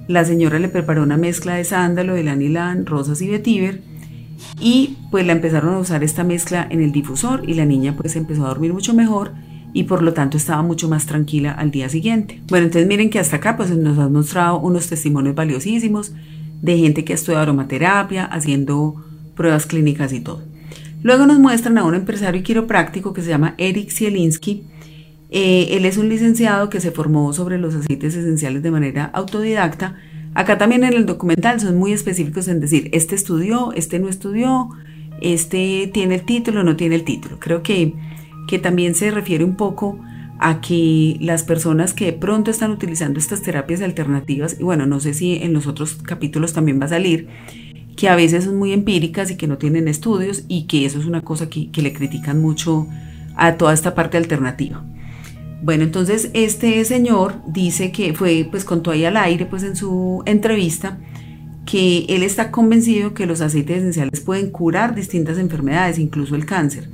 La 0.10 0.26
señora 0.26 0.58
le 0.58 0.70
preparó 0.70 1.04
una 1.04 1.18
mezcla 1.18 1.54
de 1.54 1.64
sándalo, 1.64 2.16
de 2.16 2.24
lanilán, 2.24 2.88
rosas 2.88 3.22
y 3.22 3.28
vetiver 3.28 3.84
y 4.60 4.98
pues 5.12 5.24
la 5.24 5.34
empezaron 5.34 5.76
a 5.76 5.78
usar 5.78 6.04
esta 6.04 6.24
mezcla 6.24 6.66
en 6.68 6.82
el 6.82 6.92
difusor 6.92 7.48
y 7.48 7.54
la 7.54 7.66
niña 7.66 7.96
pues 7.96 8.16
empezó 8.16 8.44
a 8.44 8.48
dormir 8.48 8.74
mucho 8.74 8.96
mejor 8.96 9.34
y 9.72 9.84
por 9.84 10.02
lo 10.02 10.14
tanto 10.14 10.36
estaba 10.36 10.64
mucho 10.64 10.90
más 10.90 11.06
tranquila 11.06 11.52
al 11.52 11.70
día 11.70 11.90
siguiente. 11.90 12.42
Bueno, 12.48 12.66
entonces 12.66 12.88
miren 12.88 13.12
que 13.12 13.20
hasta 13.20 13.36
acá 13.36 13.56
pues 13.56 13.70
nos 13.70 14.00
han 14.00 14.12
mostrado 14.12 14.60
unos 14.60 14.88
testimonios 14.88 15.36
valiosísimos 15.36 16.12
de 16.60 16.76
gente 16.76 17.06
que 17.06 17.14
ha 17.14 17.16
estudiado 17.16 17.44
aromaterapia, 17.44 18.26
haciendo 18.26 18.96
pruebas 19.36 19.68
clínicas 19.68 20.12
y 20.12 20.22
todo. 20.22 20.42
Luego 21.04 21.28
nos 21.28 21.38
muestran 21.38 21.78
a 21.78 21.84
un 21.84 21.94
empresario 21.94 22.42
quiropráctico 22.42 23.14
que 23.14 23.22
se 23.22 23.30
llama 23.30 23.54
Eric 23.60 23.92
Zielinski. 23.92 24.64
Eh, 25.30 25.70
él 25.72 25.86
es 25.86 25.98
un 25.98 26.10
licenciado 26.10 26.70
que 26.70 26.80
se 26.80 26.92
formó 26.92 27.34
sobre 27.34 27.58
los 27.58 27.76
aceites 27.76 28.16
esenciales 28.16 28.64
de 28.64 28.72
manera 28.72 29.06
autodidacta. 29.14 29.96
Acá 30.34 30.58
también 30.58 30.84
en 30.84 30.94
el 30.94 31.06
documental 31.06 31.60
son 31.60 31.78
muy 31.78 31.92
específicos 31.92 32.48
en 32.48 32.60
decir, 32.60 32.90
este 32.94 33.16
estudió, 33.16 33.72
este 33.74 34.00
no 34.00 34.10
estudió, 34.10 34.70
este 35.22 35.90
tiene 35.94 36.16
el 36.16 36.22
título, 36.24 36.64
no 36.64 36.76
tiene 36.76 36.96
el 36.96 37.04
título. 37.04 37.40
Creo 37.40 37.64
que 37.64 37.94
que 38.50 38.58
también 38.58 38.96
se 38.96 39.12
refiere 39.12 39.44
un 39.44 39.56
poco 39.56 40.00
a 40.40 40.60
que 40.60 41.18
las 41.22 41.44
personas 41.44 41.94
que 41.94 42.06
de 42.06 42.14
pronto 42.14 42.50
están 42.50 42.72
utilizando 42.72 43.20
estas 43.20 43.44
terapias 43.44 43.82
alternativas, 43.84 44.58
y 44.60 44.64
bueno, 44.64 44.88
no 44.88 45.00
sé 45.00 45.14
si 45.14 45.36
en 45.36 45.54
los 45.54 45.68
otros 45.68 45.96
capítulos 46.02 46.52
también 46.52 46.82
va 46.82 46.86
a 46.86 46.90
salir, 46.90 47.28
que 47.96 48.10
a 48.10 48.16
veces 48.16 48.46
son 48.46 48.58
muy 48.58 48.74
empíricas 48.74 49.30
y 49.30 49.38
que 49.38 49.46
no 49.46 49.60
tienen 49.60 49.88
estudios 49.88 50.46
y 50.48 50.66
que 50.66 50.86
eso 50.86 50.98
es 50.98 51.06
una 51.06 51.22
cosa 51.22 51.48
que, 51.48 51.70
le 51.76 51.94
critican 51.94 52.42
mucho 52.42 52.88
a 53.36 53.56
toda 53.56 53.72
esta 53.72 53.94
parte 53.94 54.18
alternativa. 54.18 54.84
Bueno, 55.62 55.84
entonces 55.84 56.30
este 56.34 56.84
señor 56.86 57.36
dice 57.48 57.92
que 57.92 58.14
fue, 58.14 58.48
pues 58.50 58.64
contó 58.64 58.92
ahí 58.92 59.06
al 59.06 59.18
aire, 59.18 59.46
pues 59.46 59.64
en 59.64 59.76
su 59.76 60.24
entrevista, 60.26 61.00
que 61.66 62.06
él 62.10 62.24
está 62.24 62.50
convencido 62.50 63.14
que 63.14 63.26
los 63.26 63.42
aceites 63.42 63.80
esenciales 63.80 64.22
pueden 64.22 64.50
curar 64.52 64.96
distintas 64.96 65.38
enfermedades, 65.38 66.00
incluso 66.00 66.36
el 66.36 66.46
cáncer 66.46 66.90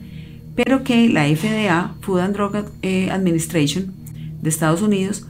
pero 0.56 0.84
que 0.84 1.10
la 1.10 1.26
FDA, 1.26 1.96
Food 2.02 2.20
and 2.20 2.36
Drug 2.36 2.66
eh, 2.82 3.12
Administration 3.12 3.94
de 4.42 4.50
Estados 4.50 4.82
Unidos, 4.82 5.28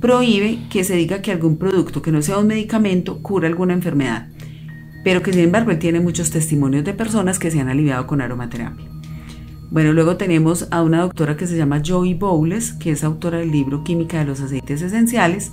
prohíbe 0.00 0.58
que 0.68 0.84
se 0.84 0.96
diga 0.96 1.22
que 1.22 1.32
algún 1.32 1.56
producto 1.56 2.02
que 2.02 2.12
no 2.12 2.20
sea 2.20 2.38
un 2.38 2.48
medicamento 2.48 3.22
cura 3.22 3.46
alguna 3.46 3.72
enfermedad, 3.72 4.28
pero 5.04 5.22
que 5.22 5.32
sin 5.32 5.44
embargo 5.44 5.70
él 5.70 5.78
tiene 5.78 6.00
muchos 6.00 6.30
testimonios 6.30 6.84
de 6.84 6.92
personas 6.92 7.38
que 7.38 7.50
se 7.50 7.60
han 7.60 7.68
aliviado 7.68 8.06
con 8.06 8.20
aromaterapia. 8.20 8.95
Bueno, 9.70 9.92
luego 9.92 10.16
tenemos 10.16 10.68
a 10.70 10.82
una 10.82 11.02
doctora 11.02 11.36
que 11.36 11.46
se 11.46 11.56
llama 11.56 11.82
Joy 11.82 12.14
Bowles, 12.14 12.72
que 12.72 12.92
es 12.92 13.02
autora 13.02 13.38
del 13.38 13.50
libro 13.50 13.82
Química 13.82 14.20
de 14.20 14.24
los 14.24 14.40
aceites 14.40 14.80
esenciales, 14.80 15.50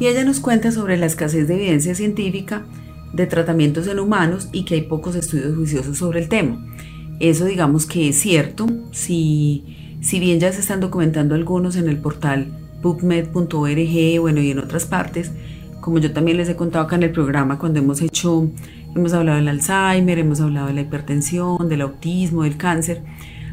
y 0.00 0.06
ella 0.06 0.24
nos 0.24 0.40
cuenta 0.40 0.72
sobre 0.72 0.96
la 0.96 1.06
escasez 1.06 1.46
de 1.46 1.54
evidencia 1.54 1.94
científica 1.94 2.64
de 3.12 3.26
tratamientos 3.26 3.86
en 3.86 4.00
humanos 4.00 4.48
y 4.52 4.64
que 4.64 4.74
hay 4.74 4.82
pocos 4.82 5.14
estudios 5.14 5.54
juiciosos 5.54 5.98
sobre 5.98 6.20
el 6.20 6.28
tema. 6.28 6.66
Eso 7.20 7.44
digamos 7.44 7.86
que 7.86 8.08
es 8.08 8.16
cierto, 8.18 8.66
si, 8.92 9.96
si 10.00 10.18
bien 10.18 10.40
ya 10.40 10.52
se 10.52 10.60
están 10.60 10.80
documentando 10.80 11.34
algunos 11.34 11.76
en 11.76 11.88
el 11.88 11.98
portal 11.98 12.48
pubmed.org, 12.82 14.20
bueno, 14.20 14.40
y 14.40 14.50
en 14.50 14.58
otras 14.58 14.86
partes, 14.86 15.30
como 15.80 15.98
yo 15.98 16.12
también 16.12 16.36
les 16.36 16.48
he 16.48 16.56
contado 16.56 16.84
acá 16.84 16.96
en 16.96 17.04
el 17.04 17.12
programa, 17.12 17.58
cuando 17.58 17.78
hemos 17.78 18.00
hecho, 18.00 18.50
hemos 18.94 19.12
hablado 19.12 19.38
del 19.38 19.48
Alzheimer, 19.48 20.18
hemos 20.18 20.40
hablado 20.40 20.68
de 20.68 20.74
la 20.74 20.80
hipertensión, 20.82 21.68
del 21.68 21.82
autismo, 21.82 22.42
del 22.42 22.56
cáncer, 22.56 23.02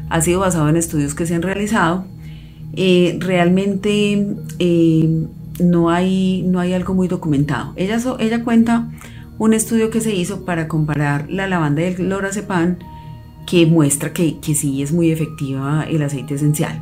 ha 0.08 0.20
sido 0.20 0.40
basado 0.40 0.68
en 0.68 0.76
estudios 0.76 1.14
que 1.14 1.26
se 1.26 1.34
han 1.34 1.42
realizado. 1.42 2.04
Eh, 2.74 3.16
realmente 3.20 4.26
eh, 4.58 5.26
no, 5.60 5.90
hay, 5.90 6.42
no 6.46 6.60
hay 6.60 6.72
algo 6.72 6.94
muy 6.94 7.08
documentado. 7.08 7.72
Ella, 7.76 7.98
ella 8.18 8.44
cuenta 8.44 8.90
un 9.38 9.54
estudio 9.54 9.90
que 9.90 10.00
se 10.00 10.14
hizo 10.14 10.44
para 10.44 10.68
comparar 10.68 11.30
la 11.30 11.46
lavanda 11.46 11.82
y 11.82 11.84
el 11.86 12.08
lorazepam 12.08 12.76
que 13.46 13.66
muestra 13.66 14.12
que, 14.12 14.38
que 14.40 14.54
sí 14.54 14.82
es 14.82 14.92
muy 14.92 15.10
efectiva 15.10 15.84
el 15.88 16.02
aceite 16.02 16.34
esencial. 16.34 16.80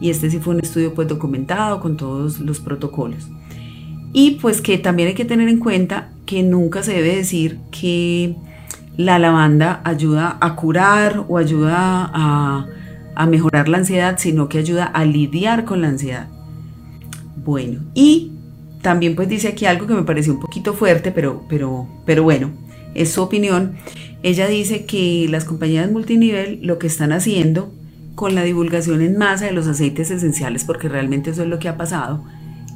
Y 0.00 0.10
este 0.10 0.30
sí 0.30 0.38
fue 0.38 0.54
un 0.54 0.60
estudio 0.60 0.94
pues 0.94 1.08
documentado 1.08 1.80
con 1.80 1.96
todos 1.96 2.40
los 2.40 2.60
protocolos. 2.60 3.28
Y 4.12 4.32
pues 4.40 4.60
que 4.60 4.78
también 4.78 5.08
hay 5.08 5.14
que 5.14 5.24
tener 5.24 5.48
en 5.48 5.58
cuenta 5.58 6.10
que 6.28 6.42
nunca 6.42 6.82
se 6.82 6.92
debe 6.92 7.16
decir 7.16 7.58
que 7.70 8.36
la 8.98 9.18
lavanda 9.18 9.80
ayuda 9.82 10.36
a 10.42 10.56
curar 10.56 11.24
o 11.26 11.38
ayuda 11.38 12.10
a, 12.12 12.66
a 13.14 13.26
mejorar 13.26 13.68
la 13.70 13.78
ansiedad, 13.78 14.16
sino 14.18 14.50
que 14.50 14.58
ayuda 14.58 14.84
a 14.84 15.06
lidiar 15.06 15.64
con 15.64 15.80
la 15.80 15.88
ansiedad. 15.88 16.28
Bueno, 17.34 17.80
y 17.94 18.32
también 18.82 19.16
pues 19.16 19.30
dice 19.30 19.48
aquí 19.48 19.64
algo 19.64 19.86
que 19.86 19.94
me 19.94 20.02
pareció 20.02 20.34
un 20.34 20.40
poquito 20.40 20.74
fuerte, 20.74 21.12
pero, 21.12 21.46
pero, 21.48 21.88
pero 22.04 22.24
bueno, 22.24 22.50
es 22.94 23.10
su 23.10 23.22
opinión. 23.22 23.76
Ella 24.22 24.48
dice 24.48 24.84
que 24.84 25.26
las 25.30 25.46
compañías 25.46 25.90
multinivel 25.90 26.60
lo 26.62 26.78
que 26.78 26.88
están 26.88 27.12
haciendo 27.12 27.72
con 28.14 28.34
la 28.34 28.42
divulgación 28.42 29.00
en 29.00 29.16
masa 29.16 29.46
de 29.46 29.52
los 29.52 29.66
aceites 29.66 30.10
esenciales, 30.10 30.64
porque 30.64 30.90
realmente 30.90 31.30
eso 31.30 31.42
es 31.42 31.48
lo 31.48 31.58
que 31.58 31.70
ha 31.70 31.78
pasado, 31.78 32.22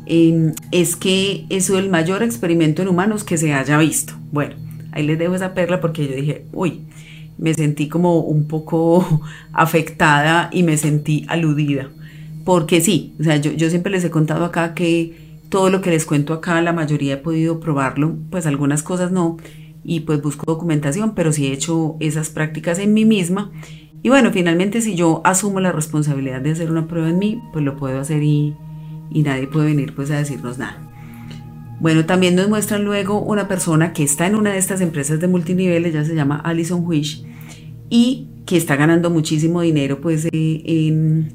em, 0.06 0.54
es 0.70 0.96
que 0.96 1.46
es 1.48 1.70
el 1.70 1.90
mayor 1.90 2.22
experimento 2.22 2.82
en 2.82 2.88
humanos 2.88 3.24
que 3.24 3.38
se 3.38 3.52
haya 3.54 3.78
visto. 3.78 4.14
Bueno, 4.30 4.56
ahí 4.92 5.04
les 5.04 5.18
dejo 5.18 5.34
esa 5.34 5.54
perla 5.54 5.80
porque 5.80 6.06
yo 6.06 6.14
dije, 6.14 6.46
uy, 6.52 6.82
me 7.38 7.54
sentí 7.54 7.88
como 7.88 8.20
un 8.20 8.46
poco 8.46 9.20
afectada 9.52 10.48
y 10.52 10.62
me 10.62 10.76
sentí 10.76 11.24
aludida. 11.28 11.90
Porque 12.44 12.80
sí, 12.80 13.14
o 13.20 13.24
sea, 13.24 13.36
yo, 13.36 13.52
yo 13.52 13.70
siempre 13.70 13.92
les 13.92 14.04
he 14.04 14.10
contado 14.10 14.44
acá 14.44 14.74
que 14.74 15.16
todo 15.48 15.68
lo 15.68 15.80
que 15.80 15.90
les 15.90 16.06
cuento 16.06 16.32
acá, 16.32 16.60
la 16.62 16.72
mayoría 16.72 17.14
he 17.14 17.18
podido 17.18 17.60
probarlo, 17.60 18.16
pues 18.30 18.46
algunas 18.46 18.82
cosas 18.82 19.12
no, 19.12 19.36
y 19.84 20.00
pues 20.00 20.22
busco 20.22 20.46
documentación, 20.46 21.14
pero 21.14 21.32
sí 21.32 21.46
he 21.46 21.52
hecho 21.52 21.96
esas 22.00 22.30
prácticas 22.30 22.78
en 22.78 22.94
mí 22.94 23.04
misma. 23.04 23.50
Y 24.02 24.08
bueno, 24.08 24.32
finalmente 24.32 24.80
si 24.80 24.94
yo 24.94 25.20
asumo 25.24 25.60
la 25.60 25.70
responsabilidad 25.70 26.40
de 26.40 26.52
hacer 26.52 26.70
una 26.70 26.88
prueba 26.88 27.10
en 27.10 27.18
mí, 27.18 27.40
pues 27.52 27.64
lo 27.64 27.76
puedo 27.76 28.00
hacer 28.00 28.22
y, 28.22 28.54
y 29.14 29.22
nadie 29.22 29.46
puede 29.46 29.66
venir 29.66 29.94
pues 29.94 30.10
a 30.10 30.18
decirnos 30.18 30.58
nada. 30.58 30.78
Bueno, 31.80 32.06
también 32.06 32.36
nos 32.36 32.48
muestran 32.48 32.84
luego 32.84 33.20
una 33.20 33.48
persona 33.48 33.92
que 33.92 34.04
está 34.04 34.26
en 34.26 34.36
una 34.36 34.52
de 34.52 34.58
estas 34.58 34.80
empresas 34.80 35.18
de 35.18 35.26
multinivel, 35.26 35.84
ella 35.84 36.04
se 36.04 36.14
llama 36.14 36.36
Alison 36.36 36.86
Wish, 36.86 37.24
y 37.90 38.28
que 38.46 38.56
está 38.56 38.76
ganando 38.76 39.10
muchísimo 39.10 39.62
dinero 39.62 40.00
pues 40.00 40.26
eh, 40.26 40.30
en, 40.32 41.32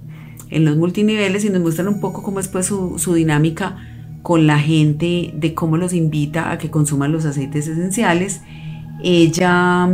en, 0.49 0.65
los 0.65 0.77
multiniveles 0.77 1.43
y 1.43 1.49
nos 1.49 1.61
muestran 1.61 1.89
un 1.89 1.99
poco 1.99 2.23
cómo 2.23 2.39
es 2.39 2.47
pues 2.47 2.65
su, 2.65 2.97
su 2.97 3.13
dinámica 3.13 3.77
con 4.23 4.47
la 4.47 4.57
gente 4.57 5.33
de 5.35 5.53
cómo 5.53 5.77
los 5.77 5.93
invita 5.93 6.51
a 6.51 6.57
que 6.57 6.69
consuman 6.69 7.11
los 7.11 7.25
aceites 7.25 7.67
esenciales. 7.67 8.41
Ella 9.03 9.89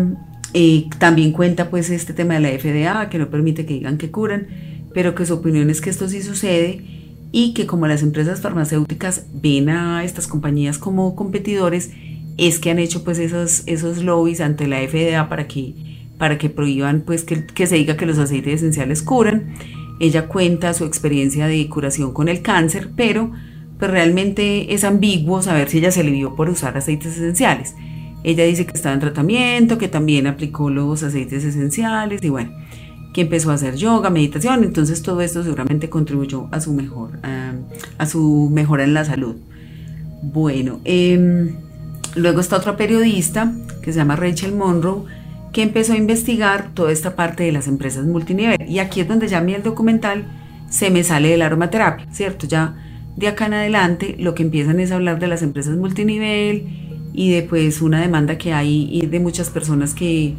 eh, 0.53 0.87
también 0.99 1.31
cuenta 1.31 1.71
pues 1.71 1.89
este 1.89 2.13
tema 2.13 2.35
de 2.35 2.39
la 2.39 2.49
FDA, 2.49 3.09
que 3.09 3.17
no 3.17 3.29
permite 3.29 3.65
que 3.65 3.73
digan 3.73 3.97
que 3.97 4.11
curan, 4.11 4.47
pero 4.93 5.15
que 5.15 5.25
su 5.25 5.33
opinión 5.33 5.71
es 5.71 5.81
que 5.81 5.89
esto 5.89 6.07
sí 6.07 6.21
sucede 6.21 7.02
y 7.35 7.53
que 7.53 7.65
como 7.65 7.87
las 7.87 8.03
empresas 8.03 8.41
farmacéuticas 8.41 9.25
ven 9.33 9.67
a 9.69 10.03
estas 10.05 10.27
compañías 10.27 10.77
como 10.77 11.15
competidores, 11.15 11.89
es 12.37 12.59
que 12.59 12.69
han 12.69 12.77
hecho 12.77 13.03
pues 13.03 13.17
esos, 13.17 13.63
esos 13.65 14.03
lobbies 14.03 14.39
ante 14.39 14.67
la 14.67 14.77
FDA 14.87 15.27
para 15.27 15.47
que, 15.47 15.73
para 16.19 16.37
que 16.37 16.51
prohíban 16.51 17.01
pues 17.01 17.23
que, 17.23 17.45
que 17.47 17.65
se 17.65 17.75
diga 17.75 17.97
que 17.97 18.05
los 18.05 18.19
aceites 18.19 18.61
esenciales 18.61 19.01
curan. 19.01 19.55
Ella 19.99 20.27
cuenta 20.27 20.75
su 20.75 20.85
experiencia 20.85 21.47
de 21.47 21.67
curación 21.69 22.13
con 22.13 22.29
el 22.29 22.43
cáncer, 22.43 22.91
pero 22.95 23.31
pues 23.79 23.89
realmente 23.89 24.71
es 24.75 24.83
ambiguo 24.83 25.41
saber 25.41 25.69
si 25.69 25.79
ella 25.79 25.91
se 25.91 26.01
alivió 26.01 26.35
por 26.35 26.49
usar 26.49 26.77
aceites 26.77 27.13
esenciales. 27.13 27.73
Ella 28.23 28.45
dice 28.45 28.67
que 28.67 28.73
estaba 28.73 28.93
en 28.93 29.01
tratamiento, 29.01 29.79
que 29.79 29.87
también 29.87 30.27
aplicó 30.27 30.69
los 30.69 31.01
aceites 31.01 31.43
esenciales 31.43 32.23
y 32.23 32.29
bueno, 32.29 32.51
que 33.13 33.21
empezó 33.21 33.51
a 33.51 33.53
hacer 33.53 33.75
yoga, 33.75 34.09
meditación, 34.09 34.63
entonces 34.63 35.03
todo 35.03 35.21
esto 35.21 35.43
seguramente 35.43 35.89
contribuyó 35.89 36.47
a 36.51 36.59
su 36.59 36.73
mejor, 36.73 37.11
a, 37.97 38.05
su 38.07 38.49
mejora 38.51 38.83
en 38.83 38.95
la 38.95 39.05
salud. 39.05 39.35
Bueno, 40.23 40.79
em, 40.83 41.55
luego 42.15 42.41
está 42.41 42.57
otra 42.57 42.75
periodista 42.75 43.53
que 43.83 43.93
se 43.93 43.99
llama 43.99 44.15
Rachel 44.15 44.55
Monroe, 44.55 45.03
que 45.51 45.61
empezó 45.61 45.93
a 45.93 45.97
investigar 45.97 46.71
toda 46.73 46.91
esta 46.91 47.15
parte 47.15 47.43
de 47.43 47.51
las 47.51 47.67
empresas 47.67 48.05
multinivel. 48.05 48.57
Y 48.67 48.79
aquí 48.79 49.01
es 49.01 49.07
donde 49.07 49.27
ya 49.27 49.37
a 49.37 49.41
el 49.43 49.61
documental 49.61 50.25
se 50.69 50.89
me 50.89 51.03
sale 51.03 51.29
de 51.29 51.37
la 51.37 51.45
aromaterapia, 51.45 52.07
¿cierto? 52.11 52.47
Ya 52.47 52.73
de 53.15 53.27
acá 53.27 53.45
en 53.45 53.53
adelante 53.53 54.15
lo 54.17 54.33
que 54.33 54.41
empiezan 54.41 54.79
es 54.79 54.91
a 54.91 54.95
hablar 54.95 55.19
de 55.19 55.27
las 55.27 55.43
empresas 55.43 55.77
multinivel 55.77 56.65
y 57.13 57.31
de 57.31 57.43
pues 57.43 57.79
una 57.83 58.01
demanda 58.01 58.39
que 58.39 58.53
hay 58.53 58.89
y 58.91 59.05
de 59.05 59.19
muchas 59.19 59.51
personas 59.51 59.93
que, 59.93 60.33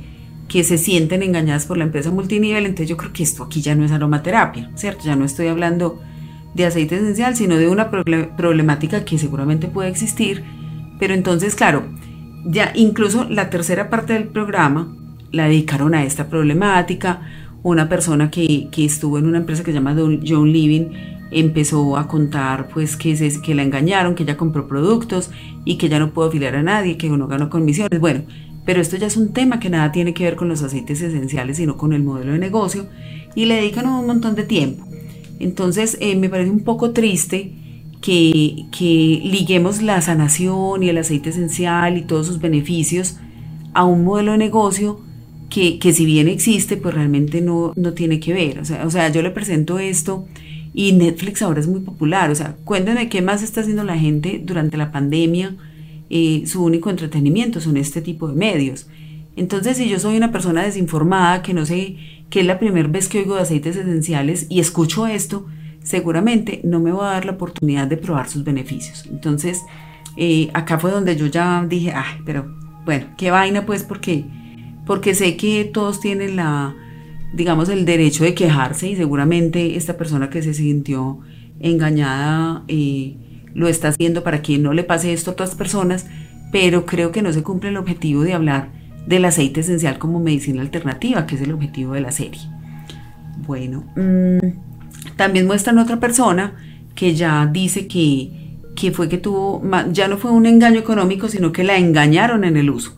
que 0.48 0.64
se 0.64 0.78
sienten 0.78 1.22
engañadas 1.22 1.66
por 1.66 1.76
la 1.76 1.84
empresa 1.84 2.10
multinivel. 2.10 2.66
Entonces 2.66 2.88
yo 2.88 2.96
creo 2.96 3.12
que 3.12 3.22
esto 3.22 3.44
aquí 3.44 3.60
ya 3.60 3.74
no 3.74 3.84
es 3.84 3.92
aromaterapia, 3.92 4.70
¿cierto? 4.74 5.04
Ya 5.04 5.16
no 5.16 5.24
estoy 5.24 5.48
hablando 5.48 6.00
de 6.54 6.66
aceite 6.66 6.96
esencial, 6.96 7.36
sino 7.36 7.56
de 7.56 7.68
una 7.68 7.90
problemática 7.90 9.04
que 9.04 9.18
seguramente 9.18 9.68
puede 9.68 9.88
existir. 9.88 10.44
Pero 10.98 11.14
entonces, 11.14 11.54
claro, 11.54 11.84
ya 12.44 12.72
incluso 12.74 13.24
la 13.28 13.50
tercera 13.50 13.90
parte 13.90 14.12
del 14.12 14.28
programa 14.28 14.94
la 15.32 15.46
dedicaron 15.46 15.94
a 15.94 16.04
esta 16.04 16.28
problemática. 16.28 17.22
Una 17.62 17.88
persona 17.88 18.30
que, 18.30 18.68
que 18.70 18.84
estuvo 18.84 19.18
en 19.18 19.26
una 19.26 19.38
empresa 19.38 19.64
que 19.64 19.72
se 19.72 19.78
llama 19.78 19.96
John 19.96 20.52
Living 20.52 20.90
empezó 21.30 21.96
a 21.96 22.06
contar 22.06 22.68
pues 22.68 22.96
que, 22.96 23.16
se, 23.16 23.40
que 23.42 23.54
la 23.54 23.62
engañaron, 23.62 24.14
que 24.14 24.22
ella 24.22 24.36
compró 24.36 24.68
productos 24.68 25.30
y 25.64 25.76
que 25.76 25.88
ya 25.88 25.98
no 25.98 26.12
pudo 26.12 26.26
afiliar 26.26 26.54
a 26.54 26.62
nadie, 26.62 26.96
que 26.96 27.08
no 27.08 27.26
ganó 27.26 27.50
comisiones. 27.50 27.98
Bueno, 28.00 28.22
pero 28.64 28.80
esto 28.80 28.96
ya 28.96 29.06
es 29.06 29.16
un 29.16 29.32
tema 29.32 29.60
que 29.60 29.70
nada 29.70 29.92
tiene 29.92 30.14
que 30.14 30.24
ver 30.24 30.36
con 30.36 30.48
los 30.48 30.62
aceites 30.62 31.00
esenciales, 31.00 31.58
sino 31.58 31.76
con 31.76 31.92
el 31.92 32.02
modelo 32.02 32.32
de 32.32 32.38
negocio 32.38 32.86
y 33.34 33.44
le 33.44 33.56
dedican 33.56 33.86
un 33.86 34.06
montón 34.06 34.34
de 34.34 34.44
tiempo. 34.44 34.84
Entonces 35.38 35.98
eh, 36.00 36.16
me 36.16 36.28
parece 36.28 36.50
un 36.50 36.64
poco 36.64 36.92
triste 36.92 37.52
que, 38.00 38.66
que 38.76 39.20
liguemos 39.24 39.82
la 39.82 40.00
sanación 40.00 40.82
y 40.82 40.88
el 40.88 40.98
aceite 40.98 41.30
esencial 41.30 41.96
y 41.96 42.02
todos 42.02 42.26
sus 42.26 42.38
beneficios 42.38 43.16
a 43.72 43.84
un 43.84 44.04
modelo 44.04 44.32
de 44.32 44.38
negocio 44.38 45.00
que, 45.50 45.78
que, 45.78 45.92
si 45.92 46.04
bien 46.04 46.28
existe, 46.28 46.76
pues 46.76 46.94
realmente 46.94 47.40
no, 47.40 47.72
no 47.76 47.92
tiene 47.92 48.20
que 48.20 48.32
ver. 48.32 48.58
O 48.58 48.64
sea, 48.64 48.86
o 48.86 48.90
sea, 48.90 49.10
yo 49.10 49.22
le 49.22 49.30
presento 49.30 49.78
esto 49.78 50.26
y 50.72 50.92
Netflix 50.92 51.42
ahora 51.42 51.60
es 51.60 51.68
muy 51.68 51.80
popular. 51.80 52.30
O 52.30 52.34
sea, 52.34 52.56
cuéntenme 52.64 53.08
qué 53.08 53.22
más 53.22 53.42
está 53.42 53.60
haciendo 53.60 53.84
la 53.84 53.96
gente 53.96 54.40
durante 54.44 54.76
la 54.76 54.90
pandemia. 54.90 55.56
Su 56.46 56.64
único 56.64 56.90
entretenimiento 56.90 57.60
son 57.60 57.76
este 57.76 58.00
tipo 58.00 58.28
de 58.28 58.34
medios. 58.34 58.86
Entonces, 59.36 59.76
si 59.76 59.88
yo 59.88 59.98
soy 59.98 60.16
una 60.16 60.30
persona 60.30 60.62
desinformada, 60.62 61.42
que 61.42 61.54
no 61.54 61.66
sé, 61.66 61.96
que 62.30 62.40
es 62.40 62.46
la 62.46 62.58
primera 62.58 62.88
vez 62.88 63.08
que 63.08 63.18
oigo 63.18 63.34
de 63.34 63.42
aceites 63.42 63.76
esenciales 63.76 64.46
y 64.48 64.60
escucho 64.60 65.06
esto, 65.06 65.46
seguramente 65.82 66.60
no 66.62 66.80
me 66.80 66.92
voy 66.92 67.04
a 67.04 67.10
dar 67.10 67.24
la 67.24 67.32
oportunidad 67.32 67.88
de 67.88 67.96
probar 67.96 68.28
sus 68.28 68.44
beneficios. 68.44 69.06
Entonces, 69.10 69.62
eh, 70.16 70.50
acá 70.54 70.78
fue 70.78 70.92
donde 70.92 71.16
yo 71.16 71.26
ya 71.26 71.66
dije, 71.68 71.92
ay, 71.92 72.20
pero 72.24 72.46
bueno, 72.84 73.06
qué 73.16 73.30
vaina 73.30 73.66
pues, 73.66 73.82
porque 73.82 74.24
porque 74.86 75.14
sé 75.14 75.36
que 75.36 75.64
todos 75.64 76.00
tienen 76.00 76.36
la, 76.36 76.76
digamos, 77.32 77.68
el 77.68 77.84
derecho 77.84 78.24
de 78.24 78.34
quejarse 78.34 78.88
y 78.88 78.96
seguramente 78.96 79.76
esta 79.76 79.96
persona 79.96 80.30
que 80.30 80.42
se 80.42 80.54
sintió 80.54 81.20
engañada 81.60 82.64
eh, 82.68 83.16
lo 83.54 83.68
está 83.68 83.88
haciendo 83.88 84.22
para 84.22 84.42
que 84.42 84.58
no 84.58 84.72
le 84.72 84.84
pase 84.84 85.12
esto 85.12 85.30
a 85.30 85.32
otras 85.34 85.54
personas, 85.54 86.06
pero 86.52 86.86
creo 86.86 87.12
que 87.12 87.22
no 87.22 87.32
se 87.32 87.42
cumple 87.42 87.70
el 87.70 87.76
objetivo 87.76 88.22
de 88.22 88.34
hablar 88.34 88.68
del 89.06 89.24
aceite 89.24 89.60
esencial 89.60 89.98
como 89.98 90.20
medicina 90.20 90.62
alternativa, 90.62 91.26
que 91.26 91.36
es 91.36 91.42
el 91.42 91.52
objetivo 91.52 91.94
de 91.94 92.00
la 92.00 92.12
serie. 92.12 92.40
Bueno, 93.46 93.84
mm, 93.96 95.14
también 95.16 95.46
muestran 95.46 95.78
otra 95.78 96.00
persona 96.00 96.54
que 96.94 97.14
ya 97.14 97.46
dice 97.46 97.86
que, 97.86 98.58
que 98.76 98.92
fue 98.92 99.08
que 99.08 99.18
tuvo, 99.18 99.62
ya 99.92 100.08
no 100.08 100.16
fue 100.16 100.30
un 100.30 100.46
engaño 100.46 100.80
económico, 100.80 101.28
sino 101.28 101.52
que 101.52 101.64
la 101.64 101.76
engañaron 101.76 102.44
en 102.44 102.56
el 102.56 102.70
uso 102.70 102.96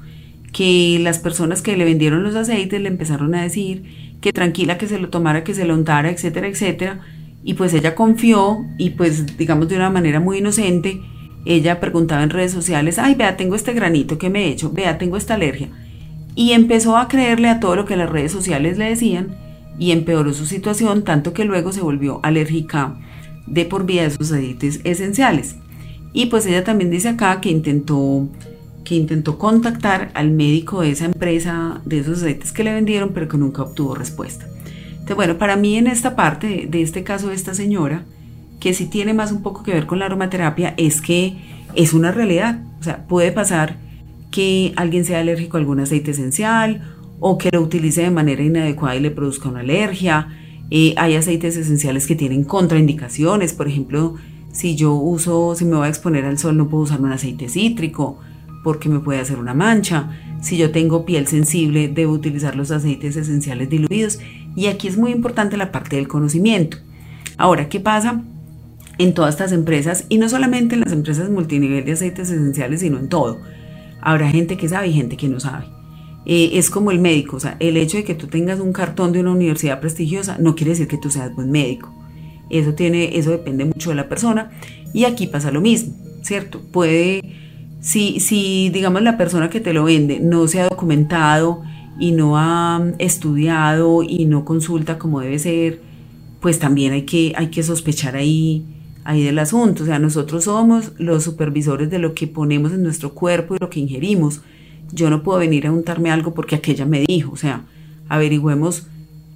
que 0.57 0.99
las 1.03 1.19
personas 1.19 1.61
que 1.61 1.77
le 1.77 1.85
vendieron 1.85 2.23
los 2.23 2.35
aceites 2.35 2.81
le 2.81 2.89
empezaron 2.89 3.35
a 3.35 3.43
decir 3.43 4.17
que 4.23 4.33
tranquila, 4.33 4.79
que 4.79 4.87
se 4.87 4.99
lo 4.99 5.11
tomara, 5.11 5.45
que 5.45 5.53
se 5.53 5.67
lo 5.67 5.75
untara, 5.75 6.09
etcétera, 6.09 6.49
etcétera. 6.49 7.01
Y 7.47 7.55
pues 7.55 7.73
ella 7.75 7.95
confió 7.95 8.67
y 8.77 8.91
pues 8.91 9.39
digamos 9.39 9.69
de 9.69 9.77
una 9.77 9.89
manera 9.89 10.19
muy 10.19 10.39
inocente, 10.39 11.01
ella 11.45 11.79
preguntaba 11.79 12.25
en 12.25 12.31
redes 12.31 12.51
sociales, 12.51 12.99
ay, 12.99 13.15
vea, 13.15 13.37
tengo 13.37 13.55
este 13.55 13.73
granito 13.73 14.19
que 14.19 14.31
me 14.31 14.47
he 14.47 14.49
hecho, 14.49 14.73
vea, 14.73 14.99
tengo 14.99 15.17
esta 15.17 15.35
alergia. 15.35 15.69
Y 16.35 16.53
empezó 16.53 16.97
a 16.97 17.07
creerle 17.07 17.49
a 17.49 17.61
todo 17.61 17.77
lo 17.77 17.85
que 17.85 17.97
las 17.97 18.11
redes 18.11 18.33
sociales 18.33 18.79
le 18.79 18.87
decían 18.87 19.37
y 19.79 19.93
empeoró 19.93 20.35
su 20.35 20.45
situación, 20.45 21.05
tanto 21.05 21.33
que 21.33 21.45
luego 21.45 21.71
se 21.71 21.83
volvió 21.83 22.19
alérgica 22.25 22.99
de 23.47 23.65
por 23.65 23.87
vía 23.87 24.03
de 24.03 24.11
sus 24.11 24.33
aceites 24.33 24.81
esenciales. 24.83 25.55
Y 26.13 26.27
pues 26.27 26.47
ella 26.47 26.65
también 26.65 26.91
dice 26.91 27.11
acá 27.11 27.41
que 27.41 27.51
intentó 27.51 28.29
que 28.83 28.97
intentó 28.97 29.39
contactar 29.39 30.11
al 30.15 30.33
médico 30.33 30.81
de 30.81 30.91
esa 30.91 31.05
empresa, 31.05 31.81
de 31.85 32.01
esos 32.01 32.19
aceites 32.19 32.51
que 32.51 32.65
le 32.65 32.75
vendieron, 32.75 33.11
pero 33.15 33.29
que 33.29 33.39
nunca 33.39 33.63
obtuvo 33.63 33.95
respuesta. 33.95 34.47
Bueno, 35.15 35.39
para 35.39 35.57
mí 35.57 35.77
en 35.77 35.87
esta 35.87 36.17
parte 36.17 36.67
de 36.69 36.83
este 36.83 37.05
caso 37.05 37.29
de 37.29 37.35
esta 37.35 37.55
señora, 37.55 38.05
que 38.61 38.75
sí 38.75 38.87
tiene 38.87 39.15
más 39.15 39.33
un 39.33 39.43
poco 39.43 39.63
que 39.63 39.73
ver 39.73 39.87
con 39.87 39.99
la 39.99 40.07
aromaterapia, 40.07 40.75
es 40.77 41.01
que 41.01 41.37
es 41.75 41.95
una 41.95 42.13
realidad. 42.13 42.61
O 42.81 42.83
sea, 42.83 43.07
puede 43.07 43.33
pasar 43.33 43.77
que 44.31 44.73
alguien 44.77 45.05
sea 45.05 45.21
alérgico 45.21 45.57
a 45.57 45.61
algún 45.61 45.81
aceite 45.81 46.11
esencial 46.11 46.97
o 47.21 47.39
que 47.39 47.51
lo 47.53 47.63
utilice 47.63 48.03
de 48.03 48.11
manera 48.11 48.43
inadecuada 48.43 48.97
y 48.97 49.01
le 49.01 49.11
produzca 49.11 49.49
una 49.49 49.61
alergia. 49.61 50.29
Eh, 50.71 50.95
hay 50.97 51.15
aceites 51.15 51.57
esenciales 51.57 52.07
que 52.07 52.17
tienen 52.17 52.45
contraindicaciones, 52.45 53.53
por 53.53 53.69
ejemplo, 53.69 54.17
si 54.53 54.75
yo 54.75 54.95
uso, 54.95 55.55
si 55.55 55.65
me 55.67 55.77
voy 55.77 55.87
a 55.87 55.91
exponer 55.91 56.25
al 56.25 56.39
sol, 56.39 56.57
no 56.57 56.69
puedo 56.69 56.85
usar 56.85 57.01
un 57.01 57.13
aceite 57.13 57.49
cítrico 57.49 58.19
porque 58.65 58.89
me 58.89 59.01
puede 59.01 59.21
hacer 59.21 59.39
una 59.39 59.55
mancha. 59.55 60.11
Si 60.41 60.57
yo 60.57 60.71
tengo 60.71 61.05
piel 61.05 61.27
sensible, 61.27 61.89
debo 61.89 62.13
utilizar 62.13 62.57
los 62.57 62.71
aceites 62.71 63.17
esenciales 63.17 63.69
diluidos. 63.69 64.19
Y 64.57 64.67
aquí 64.67 64.89
es 64.89 64.97
muy 64.97 65.13
importante 65.13 65.57
la 65.57 65.71
parte 65.71 65.97
del 65.97 66.09
conocimiento. 66.09 66.79
Ahora, 67.37 67.69
¿qué 67.69 67.79
pasa? 67.79 68.23
En 68.99 69.15
todas 69.15 69.35
estas 69.35 69.53
empresas, 69.53 70.07
y 70.09 70.19
no 70.19 70.29
solamente 70.29 70.75
en 70.75 70.81
las 70.81 70.93
empresas 70.93 71.29
multinivel 71.29 71.85
de 71.85 71.93
aceites 71.93 72.31
esenciales, 72.31 72.81
sino 72.81 72.99
en 72.99 73.09
todo. 73.09 73.39
Habrá 74.01 74.31
gente 74.31 74.57
que 74.57 74.69
sabe 74.69 74.89
y 74.89 74.95
gente 74.95 75.17
que 75.17 75.29
no 75.29 75.39
sabe. 75.39 75.67
Eh, 76.25 76.53
es 76.55 76.71
como 76.71 76.91
el 76.91 76.99
médico, 76.99 77.37
o 77.37 77.41
sea, 77.41 77.57
el 77.61 77.77
hecho 77.77 77.99
de 77.99 78.05
que 78.05 78.15
tú 78.15 78.27
tengas 78.27 78.59
un 78.59 78.73
cartón 78.73 79.13
de 79.13 79.21
una 79.21 79.31
universidad 79.31 79.81
prestigiosa 79.81 80.39
no 80.41 80.57
quiere 80.57 80.71
decir 80.71 80.89
que 80.89 80.99
tú 80.99 81.11
seas 81.11 81.35
buen 81.35 81.51
médico. 81.51 81.95
Eso, 82.49 82.75
tiene, 82.75 83.19
eso 83.19 83.31
depende 83.31 83.67
mucho 83.67 83.91
de 83.91 83.97
la 83.97 84.09
persona. 84.09 84.51
Y 84.95 85.05
aquí 85.05 85.27
pasa 85.27 85.51
lo 85.51 85.61
mismo, 85.61 85.95
¿cierto? 86.23 86.63
Puede 86.73 87.21
si, 87.81 88.19
si, 88.19 88.71
digamos, 88.71 89.03
la 89.03 89.17
persona 89.17 89.51
que 89.51 89.61
te 89.61 89.73
lo 89.73 89.85
vende 89.85 90.19
no 90.19 90.49
se 90.49 90.61
ha 90.61 90.69
documentado 90.69 91.63
y 91.99 92.13
no 92.13 92.37
ha 92.37 92.93
estudiado 92.99 94.03
y 94.03 94.27
no 94.27 94.45
consulta 94.45 94.99
como 94.99 95.21
debe 95.21 95.39
ser, 95.39 95.81
pues 96.41 96.59
también 96.59 96.93
hay 96.93 97.03
que, 97.03 97.33
hay 97.37 97.49
que 97.49 97.63
sospechar 97.63 98.17
ahí, 98.17 98.65
ahí 99.05 99.23
del 99.23 99.39
asunto. 99.39 99.83
O 99.83 99.87
sea, 99.87 99.99
nosotros 99.99 100.45
somos 100.45 100.93
los 100.99 101.25
supervisores 101.25 101.91
de 101.91 101.99
lo 101.99 102.15
que 102.15 102.27
ponemos 102.27 102.73
en 102.73 102.83
nuestro 102.83 103.15
cuerpo 103.15 103.55
y 103.55 103.59
lo 103.61 103.71
que 103.71 103.81
ingerimos. 103.81 104.43
Yo 104.93 105.11
no 105.11 105.23
puedo 105.23 105.39
venir 105.39 105.67
a 105.67 105.73
untarme 105.73 106.11
algo 106.11 106.35
porque 106.35 106.57
aquella 106.57 106.85
me 106.85 107.05
dijo. 107.07 107.33
O 107.33 107.37
sea, 107.37 107.65
averigüemos 108.09 108.87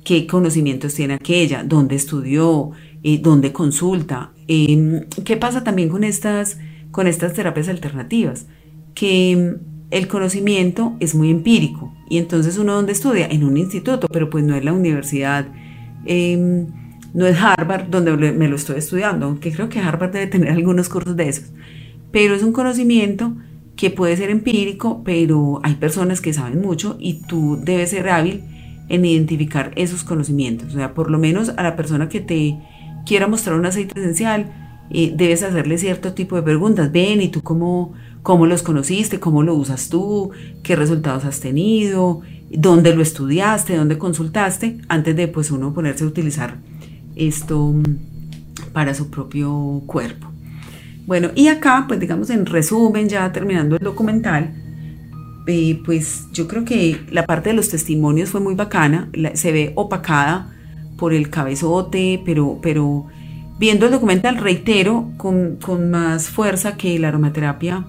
qué 0.05 0.27
conocimientos 0.27 0.94
tiene 0.94 1.14
aquella, 1.14 1.64
dónde 1.64 1.96
estudió, 1.96 2.70
eh, 3.03 3.18
dónde 3.23 3.53
consulta. 3.53 4.33
Em, 4.46 5.05
¿Qué 5.25 5.37
pasa 5.37 5.64
también 5.64 5.88
con 5.88 6.05
estas 6.05 6.59
con 6.90 7.07
estas 7.07 7.35
terapias 7.35 7.68
alternativas, 7.68 8.46
que 8.94 9.57
el 9.90 10.09
conocimiento 10.09 10.96
es 11.00 11.14
muy 11.14 11.31
empírico. 11.31 11.92
Y 12.09 12.18
entonces 12.18 12.59
uno 12.59 12.74
donde 12.74 12.92
estudia 12.92 13.26
en 13.26 13.44
un 13.44 13.57
instituto, 13.57 14.09
pero 14.09 14.31
pues 14.31 14.44
no 14.44 14.55
es 14.55 14.64
la 14.64 14.72
universidad, 14.72 15.46
em, 16.07 16.66
no 17.12 17.26
es 17.26 17.37
Harvard 17.40 17.88
donde 17.88 18.12
me 18.33 18.48
lo 18.48 18.57
estoy 18.57 18.79
estudiando, 18.79 19.26
aunque 19.26 19.53
creo 19.53 19.68
que 19.68 19.81
Harvard 19.81 20.12
debe 20.12 20.26
tener 20.26 20.50
algunos 20.50 20.88
cursos 20.88 21.16
de 21.16 21.29
esos, 21.29 21.53
pero 22.12 22.35
es 22.35 22.42
un 22.42 22.53
conocimiento 22.53 23.37
que 23.76 23.90
puede 23.90 24.16
ser 24.16 24.31
empírico, 24.31 25.03
pero 25.05 25.61
hay 25.64 25.74
personas 25.74 26.20
que 26.20 26.33
saben 26.33 26.61
mucho 26.61 26.96
y 27.00 27.22
tú 27.26 27.59
debes 27.62 27.90
ser 27.90 28.09
hábil 28.11 28.44
en 28.88 29.05
identificar 29.05 29.72
esos 29.76 30.05
conocimientos, 30.05 30.74
o 30.74 30.76
sea, 30.76 30.94
por 30.94 31.11
lo 31.11 31.18
menos 31.18 31.50
a 31.57 31.62
la 31.62 31.76
persona 31.76 32.09
que 32.09 32.20
te 32.20 32.59
quiera 33.07 33.26
mostrar 33.26 33.57
un 33.57 33.66
aceite 33.66 33.98
esencial, 33.98 34.53
debes 34.90 35.42
hacerle 35.42 35.79
cierto 35.79 36.14
tipo 36.14 36.37
de 36.37 36.42
preguntas. 36.42 36.90
Ven, 36.90 37.20
¿y 37.22 37.29
tú 37.29 37.42
cómo, 37.42 37.92
cómo 38.23 38.47
los 38.47 38.63
conociste? 38.63 39.21
¿Cómo 39.21 39.43
lo 39.43 39.55
usas 39.55 39.89
tú? 39.89 40.31
¿Qué 40.63 40.77
resultados 40.77 41.25
has 41.25 41.41
tenido? 41.41 42.21
¿Dónde 42.51 42.95
lo 42.95 43.03
estudiaste? 43.03 43.77
¿Dónde 43.77 43.99
consultaste? 43.99 44.79
Antes 44.89 45.17
de 45.17 45.29
pues 45.29 45.51
uno 45.51 45.73
ponerse 45.73 46.05
a 46.05 46.09
utilizar 46.09 46.59
esto 47.17 47.73
mm, 47.73 48.73
para 48.73 48.95
su 48.95 49.11
propio 49.11 49.83
cuerpo. 49.87 50.29
Bueno, 51.07 51.31
y 51.35 51.49
acá, 51.49 51.87
pues 51.89 51.99
digamos 51.99 52.31
en 52.31 52.47
resumen, 52.47 53.09
ya 53.09 53.33
terminando 53.33 53.77
el 53.77 53.83
documental, 53.83 54.55
eh, 55.47 55.81
pues 55.85 56.27
yo 56.33 56.47
creo 56.47 56.65
que 56.65 57.01
la 57.11 57.27
parte 57.27 57.51
de 57.51 57.57
los 57.57 57.69
testimonios 57.69 58.31
fue 58.31 58.41
muy 58.41 58.55
bacana, 58.55 59.11
se 59.35 59.51
ve 59.51 59.73
opacada 59.75 60.55
por 60.97 61.13
el 61.13 61.31
cabezote, 61.31 62.23
pero, 62.25 62.61
pero 62.63 63.09
Viendo 63.61 63.85
el 63.85 63.93
documental, 63.93 64.39
reitero 64.39 65.11
con, 65.19 65.59
más 65.91 66.31
fuerza 66.31 66.79
que 66.79 66.99
la 66.99 67.09
aromaterapia 67.09 67.85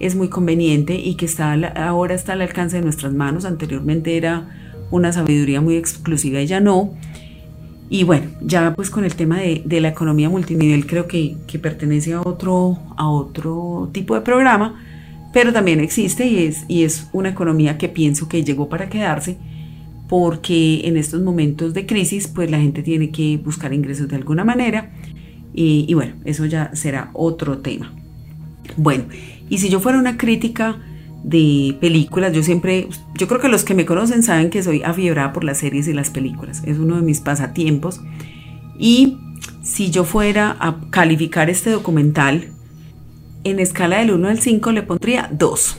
es 0.00 0.14
muy 0.14 0.28
conveniente 0.28 0.96
y 0.96 1.14
que 1.14 1.26
está 1.26 1.52
ahora 1.76 2.14
está 2.14 2.32
al 2.34 2.42
alcance 2.42 2.76
de 2.76 2.82
nuestras 2.82 3.12
manos. 3.12 3.44
Anteriormente 3.44 4.16
era 4.16 4.48
una 4.90 5.12
sabiduría 5.12 5.60
muy 5.60 5.76
exclusiva 5.76 6.40
y 6.40 6.46
ya 6.46 6.60
no. 6.60 6.92
Y 7.90 8.04
bueno, 8.04 8.26
ya 8.40 8.74
pues 8.74 8.90
con 8.90 9.04
el 9.04 9.14
tema 9.14 9.38
de, 9.40 9.80
la 9.80 9.88
economía 9.88 10.28
multinivel 10.28 10.86
creo 10.86 11.06
que, 11.06 11.36
que, 11.46 11.58
pertenece 11.58 12.14
a 12.14 12.22
otro, 12.22 12.78
a 12.96 13.08
otro 13.08 13.90
tipo 13.92 14.14
de 14.14 14.22
programa, 14.22 14.82
pero 15.32 15.52
también 15.52 15.80
existe 15.80 16.26
y 16.26 16.46
es, 16.46 16.64
y 16.66 16.84
es 16.84 17.08
una 17.12 17.28
economía 17.28 17.76
que 17.76 17.88
pienso 17.88 18.28
que 18.28 18.42
llegó 18.42 18.68
para 18.68 18.88
quedarse 18.88 19.36
porque 20.08 20.82
en 20.84 20.96
estos 20.96 21.22
momentos 21.22 21.74
de 21.74 21.86
crisis 21.86 22.28
pues 22.28 22.50
la 22.50 22.58
gente 22.58 22.82
tiene 22.82 23.10
que 23.10 23.36
buscar 23.36 23.72
ingresos 23.72 24.08
de 24.08 24.16
alguna 24.16 24.44
manera 24.44 24.92
y, 25.52 25.84
y 25.88 25.94
bueno, 25.94 26.14
eso 26.24 26.46
ya 26.46 26.74
será 26.74 27.10
otro 27.12 27.58
tema. 27.58 27.92
Bueno, 28.76 29.04
y 29.48 29.58
si 29.58 29.68
yo 29.68 29.80
fuera 29.80 29.98
una 29.98 30.16
crítica 30.16 30.78
de 31.24 31.76
películas. 31.80 32.32
Yo 32.32 32.42
siempre, 32.42 32.86
yo 33.14 33.26
creo 33.26 33.40
que 33.40 33.48
los 33.48 33.64
que 33.64 33.74
me 33.74 33.86
conocen 33.86 34.22
saben 34.22 34.50
que 34.50 34.62
soy 34.62 34.82
afiebrada 34.82 35.32
por 35.32 35.42
las 35.42 35.58
series 35.58 35.88
y 35.88 35.92
las 35.92 36.10
películas. 36.10 36.62
Es 36.64 36.78
uno 36.78 36.96
de 36.96 37.02
mis 37.02 37.20
pasatiempos. 37.20 38.00
Y 38.78 39.18
si 39.62 39.90
yo 39.90 40.04
fuera 40.04 40.56
a 40.60 40.76
calificar 40.90 41.50
este 41.50 41.70
documental, 41.70 42.50
en 43.42 43.58
escala 43.58 43.98
del 43.98 44.12
1 44.12 44.28
al 44.28 44.38
5 44.38 44.72
le 44.72 44.82
pondría 44.82 45.28
2. 45.32 45.78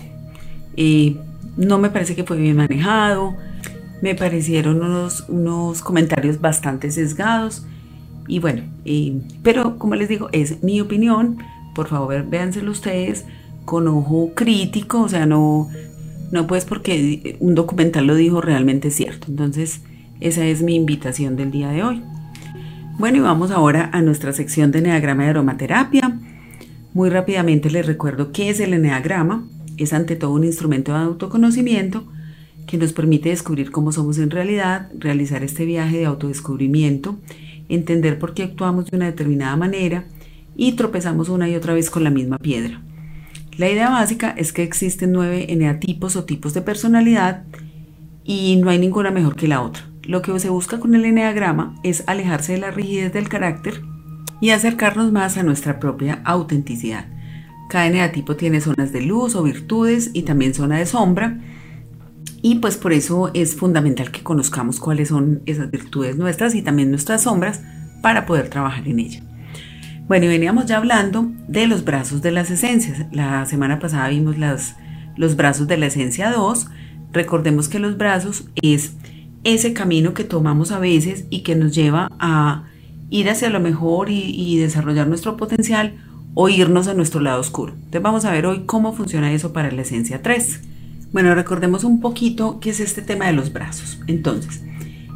Eh, 0.78 1.16
no 1.58 1.80
me 1.80 1.90
parece 1.90 2.16
que 2.16 2.24
fue 2.24 2.38
bien 2.38 2.58
manejado. 2.58 3.36
Me 4.02 4.16
parecieron 4.16 4.82
unos, 4.82 5.26
unos 5.30 5.82
comentarios 5.82 6.42
bastante 6.42 6.92
sesgados. 6.92 7.66
Y 8.28 8.40
bueno, 8.40 8.64
eh, 8.84 9.20
pero 9.44 9.78
como 9.78 9.96
les 9.96 10.10
digo, 10.10 10.30
es 10.32 10.64
mi 10.64 10.82
opinión. 10.82 11.38
Por 11.76 11.88
favor, 11.88 12.26
véanselo 12.28 12.72
ustedes 12.72 13.26
con 13.66 13.88
ojo 13.88 14.32
crítico, 14.34 15.02
o 15.02 15.10
sea, 15.10 15.26
no, 15.26 15.70
no 16.32 16.48
pues 16.48 16.66
porque 16.66 17.38
un 17.40 17.56
documental 17.56 18.08
lo 18.08 18.16
dijo 18.16 18.42
realmente 18.42 18.92
cierto. 18.92 19.28
Entonces, 19.30 19.82
esa 20.22 20.46
es 20.46 20.62
mi 20.62 20.76
invitación 20.76 21.36
del 21.36 21.52
día 21.52 21.70
de 21.70 21.84
hoy. 21.84 22.02
Bueno, 22.98 23.18
y 23.18 23.22
vamos 23.22 23.52
ahora 23.52 23.90
a 23.92 24.02
nuestra 24.02 24.32
sección 24.32 24.72
de 24.72 24.80
Enneagrama 24.80 25.26
y 25.26 25.30
Aromaterapia. 25.30 26.18
Muy 26.94 27.10
rápidamente 27.10 27.70
les 27.70 27.86
recuerdo 27.86 28.32
qué 28.32 28.50
es 28.50 28.60
el 28.62 28.74
Enneagrama. 28.74 29.46
Es 29.78 29.92
ante 29.92 30.16
todo 30.16 30.32
un 30.32 30.46
instrumento 30.46 30.94
de 30.94 31.00
autoconocimiento 31.00 32.06
que 32.66 32.78
nos 32.78 32.94
permite 32.94 33.30
descubrir 33.30 33.72
cómo 33.72 33.92
somos 33.92 34.18
en 34.18 34.32
realidad, 34.32 34.90
realizar 34.98 35.44
este 35.44 35.66
viaje 35.66 35.98
de 35.98 36.06
autodescubrimiento, 36.06 37.18
entender 37.70 38.18
por 38.18 38.34
qué 38.34 38.44
actuamos 38.44 38.90
de 38.90 38.98
una 38.98 39.06
determinada 39.08 39.56
manera 39.56 40.06
y 40.56 40.74
tropezamos 40.74 41.30
una 41.30 41.50
y 41.50 41.56
otra 41.56 41.74
vez 41.74 41.90
con 41.90 42.04
la 42.04 42.10
misma 42.10 42.38
piedra. 42.38 42.82
La 43.58 43.70
idea 43.70 43.90
básica 43.90 44.34
es 44.38 44.52
que 44.52 44.64
existen 44.64 45.14
nueve 45.14 45.52
eneatipos 45.54 46.18
o 46.18 46.26
tipos 46.26 46.54
de 46.54 46.62
personalidad 46.62 47.44
y 48.26 48.58
no 48.58 48.70
hay 48.70 48.80
ninguna 48.80 49.12
mejor 49.12 49.36
que 49.36 49.48
la 49.48 49.62
otra. 49.62 49.84
Lo 50.04 50.22
que 50.22 50.38
se 50.40 50.50
busca 50.50 50.80
con 50.80 50.94
el 50.94 51.06
eneagrama 51.06 51.76
es 51.82 52.04
alejarse 52.08 52.54
de 52.54 52.60
la 52.60 52.72
rigidez 52.72 53.14
del 53.14 53.30
carácter 53.30 53.82
y 54.42 54.50
acercarnos 54.50 55.12
más 55.14 55.38
a 55.38 55.44
nuestra 55.44 55.80
propia 55.80 56.22
autenticidad. 56.26 57.06
Cada 57.70 57.88
eneatipo 57.88 58.36
tiene 58.36 58.60
zonas 58.62 58.92
de 58.92 59.02
luz 59.02 59.36
o 59.36 59.44
virtudes 59.44 60.12
y 60.14 60.24
también 60.24 60.54
zona 60.54 60.78
de 60.78 60.86
sombra. 60.86 61.40
Y 62.42 62.56
pues 62.56 62.78
por 62.78 62.94
eso 62.94 63.32
es 63.34 63.56
fundamental 63.56 64.12
que 64.12 64.22
conozcamos 64.22 64.80
cuáles 64.80 65.08
son 65.08 65.42
esas 65.46 65.72
virtudes 65.72 66.18
nuestras 66.18 66.54
y 66.56 66.62
también 66.62 66.92
nuestras 66.92 67.24
sombras 67.24 67.62
para 68.02 68.26
poder 68.26 68.50
trabajar 68.50 68.88
en 68.88 69.00
ellas. 69.00 69.24
Bueno, 70.08 70.26
y 70.26 70.30
veníamos 70.30 70.68
ya 70.68 70.78
hablando 70.78 71.32
de 71.48 71.66
los 71.66 71.84
brazos 71.84 72.22
de 72.22 72.30
las 72.30 72.52
esencias. 72.52 73.08
La 73.12 73.44
semana 73.48 73.80
pasada 73.80 74.08
vimos 74.10 74.36
los 75.18 75.36
brazos 75.36 75.68
de 75.68 75.78
la 75.78 75.88
esencia 75.88 76.32
2. 76.32 76.68
Recordemos 77.12 77.70
que 77.70 77.80
los 77.80 77.98
brazos 77.98 78.46
es 78.62 78.94
ese 79.44 79.74
camino 79.74 80.14
que 80.14 80.24
tomamos 80.24 80.72
a 80.72 80.78
veces 80.78 81.26
y 81.32 81.42
que 81.42 81.56
nos 81.56 81.74
lleva 81.74 82.10
a 82.20 82.66
ir 83.10 83.32
hacia 83.32 83.50
lo 83.50 83.60
mejor 83.60 84.12
y, 84.12 84.30
y 84.30 84.60
desarrollar 84.60 85.08
nuestro 85.08 85.38
potencial 85.38 85.96
o 86.36 86.50
irnos 86.50 86.88
a 86.88 86.94
nuestro 86.94 87.20
lado 87.20 87.40
oscuro. 87.40 87.74
Entonces 87.74 88.02
vamos 88.04 88.26
a 88.26 88.32
ver 88.32 88.46
hoy 88.46 88.64
cómo 88.68 88.94
funciona 88.94 89.34
eso 89.34 89.54
para 89.54 89.72
la 89.72 89.82
esencia 89.82 90.22
3. 90.22 90.62
Bueno, 91.14 91.34
recordemos 91.34 91.84
un 91.84 92.00
poquito 92.00 92.60
qué 92.60 92.70
es 92.70 92.80
este 92.80 93.02
tema 93.02 93.26
de 93.26 93.34
los 93.34 93.52
brazos. 93.52 94.00
Entonces, 94.06 94.62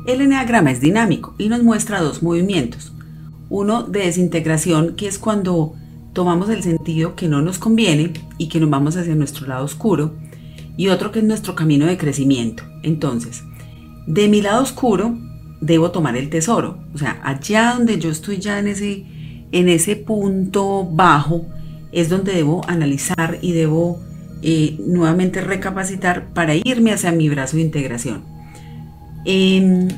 el 0.07 0.21
eneagrama 0.21 0.71
es 0.71 0.81
dinámico 0.81 1.35
y 1.37 1.47
nos 1.47 1.61
muestra 1.61 2.01
dos 2.01 2.23
movimientos 2.23 2.93
uno 3.49 3.83
de 3.83 4.01
desintegración, 4.01 4.95
que 4.95 5.07
es 5.07 5.17
cuando 5.17 5.73
tomamos 6.13 6.49
el 6.49 6.63
sentido 6.63 7.15
que 7.15 7.27
no 7.27 7.41
nos 7.41 7.59
conviene 7.59 8.13
y 8.37 8.47
que 8.47 8.59
nos 8.59 8.69
vamos 8.69 8.97
hacia 8.97 9.15
nuestro 9.15 9.47
lado 9.47 9.65
oscuro, 9.65 10.13
y 10.77 10.87
otro 10.87 11.11
que 11.11 11.19
es 11.19 11.25
nuestro 11.25 11.55
camino 11.55 11.85
de 11.85 11.97
crecimiento. 11.97 12.63
Entonces, 12.83 13.43
de 14.07 14.27
mi 14.27 14.41
lado 14.41 14.63
oscuro 14.63 15.17
debo 15.61 15.91
tomar 15.91 16.15
el 16.15 16.29
tesoro, 16.29 16.77
o 16.93 16.97
sea, 16.97 17.19
allá 17.23 17.73
donde 17.75 17.99
yo 17.99 18.09
estoy 18.09 18.37
ya 18.37 18.59
en 18.59 18.67
ese, 18.67 19.05
en 19.51 19.67
ese 19.67 19.95
punto 19.95 20.87
bajo, 20.89 21.45
es 21.91 22.07
donde 22.07 22.33
debo 22.33 22.61
analizar 22.67 23.39
y 23.41 23.51
debo 23.51 23.99
eh, 24.41 24.77
nuevamente 24.79 25.41
recapacitar 25.41 26.33
para 26.33 26.55
irme 26.55 26.93
hacia 26.93 27.11
mi 27.11 27.27
brazo 27.27 27.57
de 27.57 27.63
integración. 27.63 28.23
Em, 29.25 29.89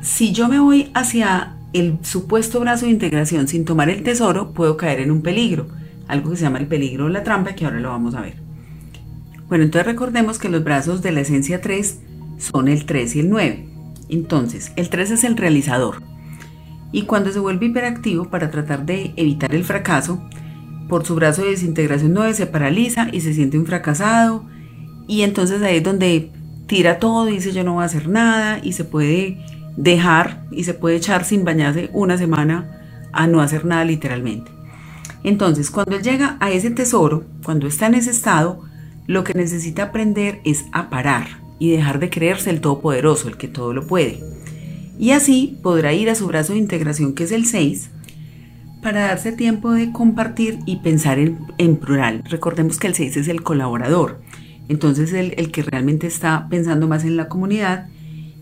si 0.00 0.32
yo 0.32 0.48
me 0.48 0.60
voy 0.60 0.90
hacia 0.94 1.56
el 1.72 1.98
supuesto 2.02 2.60
brazo 2.60 2.86
de 2.86 2.92
integración 2.92 3.48
sin 3.48 3.64
tomar 3.64 3.90
el 3.90 4.02
tesoro, 4.02 4.52
puedo 4.52 4.76
caer 4.76 5.00
en 5.00 5.10
un 5.10 5.22
peligro, 5.22 5.68
algo 6.08 6.30
que 6.30 6.36
se 6.36 6.42
llama 6.42 6.58
el 6.58 6.66
peligro 6.66 7.06
de 7.06 7.12
la 7.12 7.22
trampa, 7.22 7.54
que 7.54 7.64
ahora 7.64 7.80
lo 7.80 7.90
vamos 7.90 8.14
a 8.14 8.20
ver. 8.20 8.34
Bueno, 9.48 9.64
entonces 9.64 9.86
recordemos 9.86 10.38
que 10.38 10.48
los 10.48 10.64
brazos 10.64 11.02
de 11.02 11.12
la 11.12 11.20
esencia 11.20 11.60
3 11.60 12.00
son 12.38 12.68
el 12.68 12.86
3 12.86 13.16
y 13.16 13.20
el 13.20 13.30
9. 13.30 13.66
Entonces, 14.08 14.72
el 14.76 14.90
3 14.90 15.12
es 15.12 15.24
el 15.24 15.36
realizador. 15.36 16.02
Y 16.92 17.02
cuando 17.02 17.32
se 17.32 17.38
vuelve 17.38 17.66
hiperactivo 17.66 18.30
para 18.30 18.50
tratar 18.50 18.84
de 18.84 19.12
evitar 19.16 19.54
el 19.54 19.64
fracaso, 19.64 20.20
por 20.88 21.06
su 21.06 21.14
brazo 21.14 21.42
de 21.42 21.50
desintegración 21.50 22.12
9 22.12 22.34
se 22.34 22.46
paraliza 22.46 23.08
y 23.12 23.20
se 23.20 23.32
siente 23.32 23.58
un 23.58 23.64
fracasado. 23.64 24.44
Y 25.06 25.22
entonces 25.22 25.62
ahí 25.62 25.76
es 25.76 25.82
donde 25.84 26.32
tira 26.66 26.98
todo, 26.98 27.26
dice 27.26 27.52
yo 27.52 27.64
no 27.64 27.74
voy 27.74 27.82
a 27.82 27.86
hacer 27.86 28.08
nada 28.08 28.60
y 28.62 28.72
se 28.72 28.84
puede 28.84 29.38
dejar 29.76 30.44
y 30.50 30.64
se 30.64 30.74
puede 30.74 30.96
echar 30.96 31.24
sin 31.24 31.44
bañarse 31.44 31.90
una 31.92 32.18
semana 32.18 32.80
a 33.12 33.26
no 33.26 33.40
hacer 33.40 33.64
nada 33.64 33.84
literalmente. 33.84 34.50
Entonces, 35.22 35.70
cuando 35.70 35.96
él 35.96 36.02
llega 36.02 36.36
a 36.40 36.50
ese 36.50 36.70
tesoro, 36.70 37.24
cuando 37.44 37.66
está 37.66 37.86
en 37.86 37.94
ese 37.94 38.10
estado, 38.10 38.64
lo 39.06 39.24
que 39.24 39.34
necesita 39.34 39.84
aprender 39.84 40.40
es 40.44 40.64
a 40.72 40.88
parar 40.88 41.26
y 41.58 41.70
dejar 41.70 41.98
de 41.98 42.10
creerse 42.10 42.50
el 42.50 42.60
todopoderoso, 42.60 43.28
el 43.28 43.36
que 43.36 43.48
todo 43.48 43.74
lo 43.74 43.86
puede. 43.86 44.20
Y 44.98 45.10
así 45.12 45.58
podrá 45.62 45.92
ir 45.92 46.08
a 46.10 46.14
su 46.14 46.26
brazo 46.26 46.52
de 46.52 46.58
integración, 46.58 47.14
que 47.14 47.24
es 47.24 47.32
el 47.32 47.46
6, 47.46 47.90
para 48.82 49.02
darse 49.02 49.32
tiempo 49.32 49.72
de 49.72 49.92
compartir 49.92 50.58
y 50.64 50.76
pensar 50.76 51.18
en, 51.18 51.76
plural. 51.76 52.22
Recordemos 52.28 52.78
que 52.78 52.86
el 52.86 52.94
6 52.94 53.18
es 53.18 53.28
el 53.28 53.42
colaborador, 53.42 54.20
entonces 54.68 55.12
el, 55.12 55.34
el 55.36 55.50
que 55.50 55.62
realmente 55.62 56.06
está 56.06 56.46
pensando 56.48 56.88
más 56.88 57.04
en 57.04 57.16
la 57.16 57.28
comunidad 57.28 57.88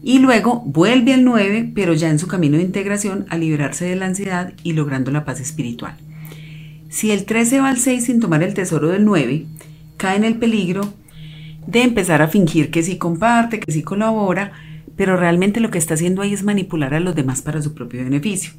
y 0.03 0.19
luego 0.19 0.63
vuelve 0.65 1.15
al 1.15 1.25
9, 1.25 1.73
pero 1.75 1.95
ya 1.95 2.11
en 2.11 2.19
su 2.19 2.29
camino 2.29 2.57
de 2.57 2.63
integración 2.63 3.27
a 3.31 3.37
liberarse 3.37 3.85
de 3.85 3.97
la 3.97 4.07
ansiedad 4.07 4.53
y 4.63 4.73
logrando 4.73 5.11
la 5.11 5.25
paz 5.25 5.41
espiritual. 5.41 5.97
Si 6.89 7.11
el 7.11 7.25
13 7.25 7.61
va 7.61 7.69
al 7.69 7.79
6 7.79 8.05
sin 8.05 8.21
tomar 8.21 8.43
el 8.43 8.55
tesoro 8.55 8.89
del 8.89 9.05
9, 9.05 9.47
cae 9.97 10.17
en 10.17 10.25
el 10.25 10.37
peligro 10.37 10.93
de 11.67 11.83
empezar 11.83 12.23
a 12.23 12.29
fingir 12.29 12.71
que 12.71 12.83
sí 12.83 12.97
comparte, 12.97 13.61
que 13.61 13.73
sí 13.73 13.83
colabora, 13.83 14.53
pero 14.97 15.17
realmente 15.17 15.61
lo 15.61 15.71
que 15.71 15.79
está 15.79 15.95
haciendo 15.95 16.23
ahí 16.23 16.33
es 16.33 16.43
manipular 16.43 16.95
a 16.95 17.01
los 17.01 17.15
demás 17.15 17.43
para 17.43 17.61
su 17.61 17.75
propio 17.75 18.03
beneficio. 18.03 18.53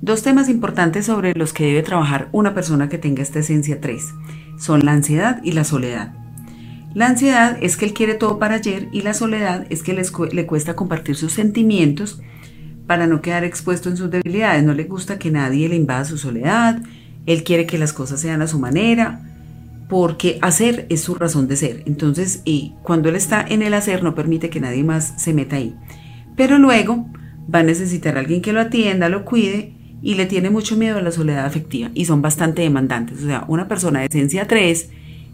Dos 0.00 0.22
temas 0.22 0.48
importantes 0.48 1.04
sobre 1.04 1.34
los 1.34 1.52
que 1.52 1.66
debe 1.66 1.82
trabajar 1.82 2.30
una 2.32 2.54
persona 2.54 2.88
que 2.88 2.96
tenga 2.96 3.22
esta 3.22 3.40
esencia 3.40 3.80
3 3.80 4.02
son 4.58 4.84
la 4.86 4.92
ansiedad 4.92 5.40
y 5.44 5.52
la 5.52 5.64
soledad. 5.64 6.14
La 6.94 7.06
ansiedad 7.06 7.56
es 7.60 7.76
que 7.76 7.84
él 7.84 7.92
quiere 7.92 8.14
todo 8.14 8.38
para 8.38 8.56
ayer 8.56 8.88
y 8.90 9.02
la 9.02 9.14
soledad 9.14 9.66
es 9.70 9.82
que 9.82 9.92
le 9.92 10.46
cuesta 10.46 10.74
compartir 10.74 11.14
sus 11.14 11.32
sentimientos 11.32 12.20
para 12.86 13.06
no 13.06 13.22
quedar 13.22 13.44
expuesto 13.44 13.88
en 13.88 13.96
sus 13.96 14.10
debilidades. 14.10 14.64
No 14.64 14.74
le 14.74 14.84
gusta 14.84 15.18
que 15.18 15.30
nadie 15.30 15.68
le 15.68 15.76
invada 15.76 16.04
su 16.04 16.18
soledad, 16.18 16.82
él 17.26 17.44
quiere 17.44 17.66
que 17.66 17.78
las 17.78 17.92
cosas 17.92 18.20
sean 18.20 18.42
a 18.42 18.48
su 18.48 18.58
manera, 18.58 19.20
porque 19.88 20.38
hacer 20.42 20.86
es 20.88 21.00
su 21.00 21.14
razón 21.14 21.46
de 21.46 21.56
ser. 21.56 21.82
Entonces, 21.86 22.42
y 22.44 22.74
cuando 22.82 23.08
él 23.08 23.14
está 23.14 23.44
en 23.48 23.62
el 23.62 23.74
hacer, 23.74 24.02
no 24.02 24.16
permite 24.16 24.50
que 24.50 24.60
nadie 24.60 24.82
más 24.82 25.14
se 25.16 25.32
meta 25.32 25.56
ahí. 25.56 25.76
Pero 26.36 26.58
luego 26.58 27.06
va 27.52 27.60
a 27.60 27.64
necesitar 27.64 28.16
a 28.16 28.20
alguien 28.20 28.42
que 28.42 28.52
lo 28.52 28.60
atienda, 28.60 29.08
lo 29.08 29.24
cuide 29.24 29.74
y 30.02 30.14
le 30.14 30.26
tiene 30.26 30.50
mucho 30.50 30.76
miedo 30.76 30.98
a 30.98 31.02
la 31.02 31.12
soledad 31.12 31.44
afectiva 31.44 31.90
y 31.94 32.06
son 32.06 32.22
bastante 32.22 32.62
demandantes. 32.62 33.22
O 33.22 33.26
sea, 33.26 33.44
una 33.46 33.68
persona 33.68 34.00
de 34.00 34.06
esencia 34.06 34.48
3 34.48 34.90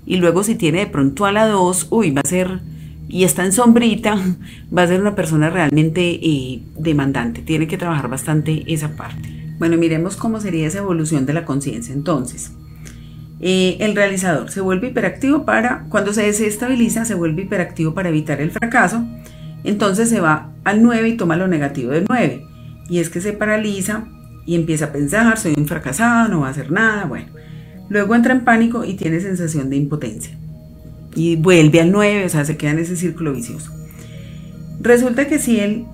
y 0.06 0.16
luego 0.16 0.42
si 0.44 0.54
tiene 0.54 0.78
de 0.78 0.86
pronto 0.86 1.26
a 1.26 1.32
la 1.32 1.46
2, 1.46 1.88
uy, 1.90 2.12
va 2.12 2.22
a 2.24 2.28
ser, 2.28 2.60
y 3.08 3.24
está 3.24 3.44
en 3.44 3.52
sombrita, 3.52 4.16
va 4.76 4.82
a 4.82 4.86
ser 4.86 5.00
una 5.00 5.14
persona 5.14 5.50
realmente 5.50 6.18
eh, 6.22 6.62
demandante, 6.78 7.42
tiene 7.42 7.66
que 7.66 7.76
trabajar 7.76 8.08
bastante 8.08 8.64
esa 8.72 8.96
parte. 8.96 9.54
Bueno, 9.58 9.76
miremos 9.76 10.16
cómo 10.16 10.40
sería 10.40 10.66
esa 10.66 10.78
evolución 10.78 11.26
de 11.26 11.32
la 11.32 11.44
conciencia. 11.44 11.94
Entonces, 11.94 12.52
Eh, 13.38 13.76
el 13.80 13.94
realizador 13.94 14.50
se 14.50 14.62
vuelve 14.62 14.88
hiperactivo 14.88 15.44
para, 15.44 15.84
cuando 15.90 16.14
se 16.14 16.22
desestabiliza, 16.22 17.04
se 17.04 17.14
vuelve 17.14 17.42
hiperactivo 17.42 17.92
para 17.92 18.08
evitar 18.08 18.40
el 18.40 18.50
fracaso. 18.50 19.04
Entonces 19.62 20.08
se 20.08 20.20
va 20.20 20.52
al 20.64 20.82
9 20.82 21.08
y 21.08 21.16
toma 21.16 21.36
lo 21.36 21.46
negativo 21.46 21.92
del 21.92 22.06
9. 22.08 22.46
Y 22.88 22.98
es 22.98 23.10
que 23.10 23.20
se 23.20 23.34
paraliza 23.34 24.04
y 24.46 24.54
empieza 24.54 24.86
a 24.86 24.92
pensar, 24.92 25.38
soy 25.38 25.54
un 25.56 25.66
fracasado, 25.66 26.28
no 26.28 26.40
va 26.40 26.48
a 26.48 26.50
hacer 26.50 26.70
nada, 26.70 27.04
bueno. 27.04 27.26
Luego 27.88 28.14
entra 28.14 28.34
en 28.34 28.44
pánico 28.44 28.84
y 28.84 28.94
tiene 28.94 29.20
sensación 29.20 29.70
de 29.70 29.76
impotencia. 29.76 30.36
Y 31.14 31.36
vuelve 31.36 31.80
al 31.80 31.92
9, 31.92 32.26
o 32.26 32.28
sea, 32.28 32.44
se 32.44 32.56
queda 32.56 32.72
en 32.72 32.80
ese 32.80 32.96
círculo 32.96 33.32
vicioso. 33.32 33.72
Resulta 34.80 35.26
que 35.26 35.38
si 35.38 35.60
él, 35.60 35.84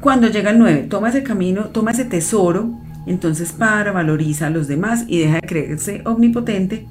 cuando 0.00 0.28
llega 0.28 0.50
al 0.50 0.58
9, 0.58 0.86
toma 0.88 1.10
ese 1.10 1.22
camino, 1.22 1.66
toma 1.66 1.90
ese 1.90 2.04
tesoro, 2.04 2.72
entonces 3.06 3.52
para, 3.52 3.92
valoriza 3.92 4.46
a 4.46 4.50
los 4.50 4.66
demás 4.66 5.04
y 5.06 5.18
deja 5.18 5.34
de 5.34 5.46
creerse 5.46 6.02
omnipotente, 6.04 6.86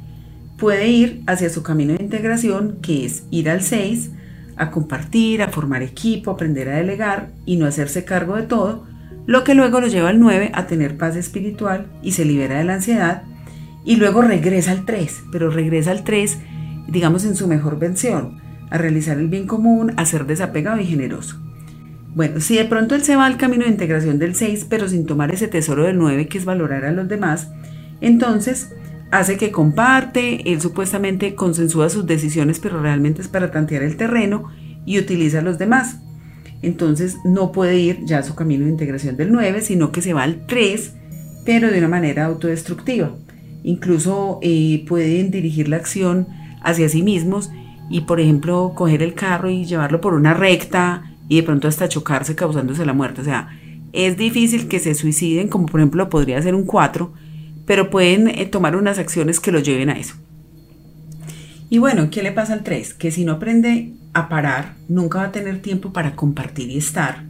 puede 0.58 0.88
ir 0.88 1.24
hacia 1.26 1.50
su 1.50 1.64
camino 1.64 1.94
de 1.94 2.04
integración, 2.04 2.78
que 2.82 3.06
es 3.06 3.24
ir 3.32 3.50
al 3.50 3.62
6, 3.62 4.12
a 4.56 4.70
compartir, 4.70 5.42
a 5.42 5.50
formar 5.50 5.82
equipo, 5.82 6.32
aprender 6.32 6.70
a 6.70 6.78
delegar 6.78 7.30
y 7.46 7.56
no 7.56 7.66
hacerse 7.66 8.06
cargo 8.06 8.36
de 8.36 8.44
todo, 8.44 8.86
lo 9.26 9.44
que 9.44 9.56
luego 9.56 9.80
lo 9.80 9.88
lleva 9.88 10.10
al 10.10 10.20
9 10.20 10.52
a 10.54 10.68
tener 10.68 10.98
paz 10.98 11.16
espiritual 11.16 11.88
y 12.02 12.12
se 12.12 12.26
libera 12.26 12.58
de 12.58 12.66
la 12.66 12.76
ansiedad, 12.76 13.24
y 13.86 13.98
luego 13.98 14.22
regresa 14.22 14.72
al 14.72 14.86
3, 14.86 15.26
pero 15.32 15.50
regresa 15.50 15.92
al 15.92 16.04
3, 16.04 16.38
digamos, 16.88 17.26
en 17.26 17.36
su 17.36 17.48
mejor 17.48 17.80
versión, 17.80 18.42
a 18.70 18.78
realizar 18.78 19.18
el 19.18 19.28
bien 19.28 19.48
común, 19.48 19.94
a 19.98 20.06
ser 20.06 20.26
desapegado 20.26 20.80
y 20.80 20.86
generoso. 20.86 21.40
Bueno, 22.16 22.40
si 22.40 22.56
de 22.56 22.66
pronto 22.66 22.96
él 22.96 23.04
se 23.04 23.16
va 23.16 23.26
al 23.26 23.38
camino 23.38 23.64
de 23.66 23.72
integración 23.72 24.20
del 24.20 24.36
6, 24.36 24.68
pero 24.70 24.88
sin 24.88 25.06
tomar 25.06 25.34
ese 25.34 25.48
tesoro 25.48 25.84
del 25.84 25.98
9, 25.98 26.28
que 26.28 26.38
es 26.38 26.46
valorar 26.46 26.86
a 26.86 26.92
los 26.92 27.08
demás, 27.08 27.50
entonces 28.02 28.72
hace 29.12 29.38
que 29.38 29.52
comparte, 29.52 30.52
él 30.52 30.62
supuestamente 30.62 31.36
consensúa 31.36 31.90
sus 31.90 32.06
decisiones, 32.06 32.60
pero 32.60 32.82
realmente 32.82 33.22
es 33.22 33.28
para 33.28 33.52
tantear 33.52 33.84
el 33.84 33.98
terreno 33.98 34.50
y 34.86 35.00
utiliza 35.00 35.40
a 35.40 35.44
los 35.44 35.58
demás. 35.58 35.98
Entonces 36.62 37.18
no 37.26 37.52
puede 37.52 37.78
ir 37.78 38.00
ya 38.06 38.20
a 38.20 38.24
su 38.24 38.36
camino 38.36 38.66
de 38.66 38.72
integración 38.72 39.18
del 39.18 39.32
9, 39.32 39.62
sino 39.62 39.92
que 39.92 40.02
se 40.02 40.14
va 40.14 40.24
al 40.24 40.46
3, 40.46 40.94
pero 41.46 41.72
de 41.72 41.80
una 41.80 41.90
manera 41.90 42.26
autodestructiva. 42.26 43.16
Incluso 43.64 44.40
eh, 44.42 44.84
pueden 44.88 45.32
dirigir 45.32 45.70
la 45.70 45.78
acción 45.78 46.28
hacia 46.62 46.90
sí 46.90 47.02
mismos 47.02 47.52
y, 47.90 48.02
por 48.02 48.20
ejemplo, 48.20 48.74
coger 48.76 49.02
el 49.02 49.14
carro 49.14 49.50
y 49.50 49.66
llevarlo 49.66 50.02
por 50.02 50.14
una 50.14 50.34
recta 50.34 51.04
y 51.30 51.38
de 51.38 51.44
pronto 51.44 51.68
hasta 51.68 51.90
chocarse 51.90 52.36
causándose 52.36 52.86
la 52.86 52.94
muerte. 52.94 53.22
O 53.22 53.24
sea, 53.24 53.50
es 53.94 54.18
difícil 54.18 54.68
que 54.68 54.80
se 54.80 54.96
suiciden, 54.96 55.48
como 55.48 55.68
por 55.68 55.80
ejemplo 55.80 56.10
podría 56.10 56.42
ser 56.42 56.56
un 56.56 56.66
4, 56.66 57.14
pero 57.66 57.90
pueden 57.90 58.28
eh, 58.28 58.46
tomar 58.46 58.76
unas 58.76 59.00
acciones 59.00 59.40
que 59.40 59.52
lo 59.52 59.60
lleven 59.60 59.90
a 59.90 59.98
eso. 59.98 60.16
Y 61.70 61.78
bueno, 61.78 62.10
¿qué 62.10 62.22
le 62.22 62.32
pasa 62.32 62.54
al 62.54 62.64
3? 62.64 62.94
Que 62.94 63.12
si 63.12 63.26
no 63.26 63.34
aprende 63.34 63.94
a 64.14 64.30
parar, 64.30 64.76
nunca 64.88 65.20
va 65.20 65.26
a 65.26 65.32
tener 65.32 65.62
tiempo 65.62 65.94
para 65.94 66.16
compartir 66.16 66.70
y 66.70 66.78
estar, 66.78 67.24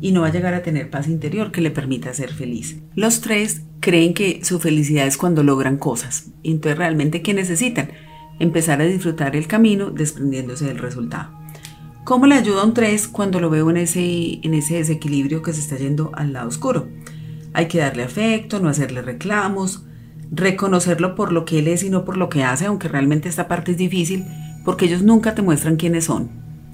y 0.00 0.12
no 0.12 0.22
va 0.22 0.28
a 0.28 0.32
llegar 0.32 0.54
a 0.54 0.62
tener 0.62 0.90
paz 0.90 1.06
interior 1.06 1.52
que 1.52 1.60
le 1.60 1.70
permita 1.70 2.12
ser 2.14 2.32
feliz. 2.32 2.78
Los 2.94 3.20
3 3.20 3.62
creen 3.84 4.14
que 4.14 4.42
su 4.42 4.60
felicidad 4.60 5.06
es 5.06 5.18
cuando 5.18 5.42
logran 5.42 5.76
cosas, 5.76 6.30
entonces 6.42 6.78
realmente 6.78 7.20
¿qué 7.20 7.34
necesitan? 7.34 7.90
Empezar 8.38 8.80
a 8.80 8.84
disfrutar 8.84 9.36
el 9.36 9.46
camino 9.46 9.90
desprendiéndose 9.90 10.64
del 10.64 10.78
resultado. 10.78 11.38
¿Cómo 12.04 12.26
le 12.26 12.34
ayuda 12.34 12.62
a 12.62 12.64
un 12.64 12.72
3 12.72 13.08
cuando 13.08 13.40
lo 13.40 13.50
veo 13.50 13.68
en 13.68 13.76
ese, 13.76 14.40
en 14.42 14.54
ese 14.54 14.76
desequilibrio 14.76 15.42
que 15.42 15.52
se 15.52 15.60
está 15.60 15.76
yendo 15.76 16.12
al 16.14 16.32
lado 16.32 16.48
oscuro? 16.48 16.88
Hay 17.52 17.68
que 17.68 17.78
darle 17.78 18.04
afecto, 18.04 18.58
no 18.58 18.70
hacerle 18.70 19.02
reclamos, 19.02 19.84
reconocerlo 20.30 21.14
por 21.14 21.30
lo 21.30 21.44
que 21.44 21.58
él 21.58 21.68
es 21.68 21.82
y 21.82 21.90
no 21.90 22.06
por 22.06 22.16
lo 22.16 22.30
que 22.30 22.42
hace, 22.42 22.64
aunque 22.64 22.88
realmente 22.88 23.28
esta 23.28 23.48
parte 23.48 23.72
es 23.72 23.76
difícil 23.76 24.24
porque 24.64 24.86
ellos 24.86 25.02
nunca 25.02 25.34
te 25.34 25.42
muestran 25.42 25.76
quiénes 25.76 26.06
son. 26.06 26.30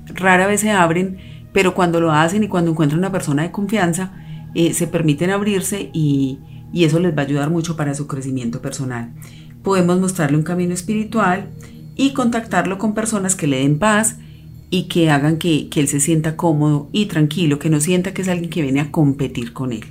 Rara 0.07 0.47
vez 0.47 0.61
se 0.61 0.71
abren, 0.71 1.19
pero 1.53 1.75
cuando 1.75 2.01
lo 2.01 2.13
hacen 2.13 2.45
y 2.45 2.49
cuando 2.49 2.71
encuentran 2.71 3.01
una 3.01 3.11
persona 3.11 3.43
de 3.43 3.51
confianza, 3.51 4.13
eh, 4.55 4.75
se 4.75 4.87
permiten 4.87 5.31
abrirse 5.31 5.91
y, 5.93 6.39
y 6.73 6.85
eso 6.85 6.99
les 7.01 7.17
va 7.17 7.23
a 7.23 7.25
ayudar 7.27 7.51
mucho 7.51 7.77
para 7.77 7.95
su 7.95 8.07
crecimiento 8.07 8.63
personal. 8.63 9.13
Podemos 9.63 10.01
mostrarle 10.01 10.37
un 10.37 10.43
camino 10.43 10.75
espiritual 10.75 11.51
y 11.97 12.13
contactarlo 12.13 12.79
con 12.79 12.95
personas 12.95 13.37
que 13.37 13.47
le 13.47 13.59
den 13.59 13.79
paz, 13.79 14.17
y 14.71 14.85
que 14.85 15.11
hagan 15.11 15.37
que, 15.37 15.69
él 15.75 15.89
se 15.89 16.01
sienta 16.01 16.37
cómodo 16.37 16.89
y 16.93 17.07
tranquilo, 17.07 17.59
que 17.59 17.71
no 17.71 17.81
sienta 17.81 18.15
que 18.15 18.23
es 18.23 18.29
alguien 18.29 18.51
que 18.51 18.63
viene 18.63 18.81
a 18.81 18.93
competir 18.93 19.53
con 19.53 19.73
él. 19.73 19.85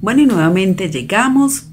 Bueno, 0.00 0.22
y 0.22 0.26
nuevamente 0.26 0.90
llegamos 0.90 1.68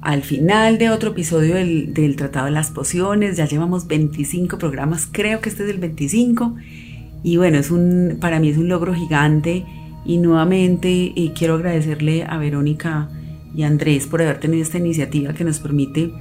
al 0.00 0.22
final 0.22 0.78
de 0.78 0.90
otro 0.90 1.10
episodio 1.10 1.54
del, 1.54 2.16
Tratado 2.16 2.46
de 2.46 2.52
las 2.52 2.70
Pociones. 2.70 3.36
Ya 3.36 3.46
llevamos 3.46 3.86
25 3.86 4.58
programas, 4.58 5.06
creo 5.10 5.40
que 5.40 5.50
este 5.50 5.64
es 5.64 5.70
el 5.70 5.78
25. 5.78 6.56
Y 7.22 7.36
bueno, 7.36 7.58
es 7.58 7.70
un, 7.70 8.18
para 8.20 8.40
mí 8.40 8.48
es 8.48 8.56
un 8.56 8.68
logro 8.68 8.94
gigante. 8.94 9.64
Y 10.06 10.18
nuevamente 10.18 11.12
eh, 11.16 11.32
quiero 11.34 11.54
agradecerle 11.54 12.24
a 12.24 12.36
Verónica 12.38 13.08
y 13.54 13.62
Andrés 13.62 14.06
por 14.06 14.22
haber 14.22 14.40
tenido 14.40 14.62
esta 14.62 14.78
iniciativa 14.78 15.32
que 15.32 15.44
nos 15.44 15.60
permite 15.60 16.12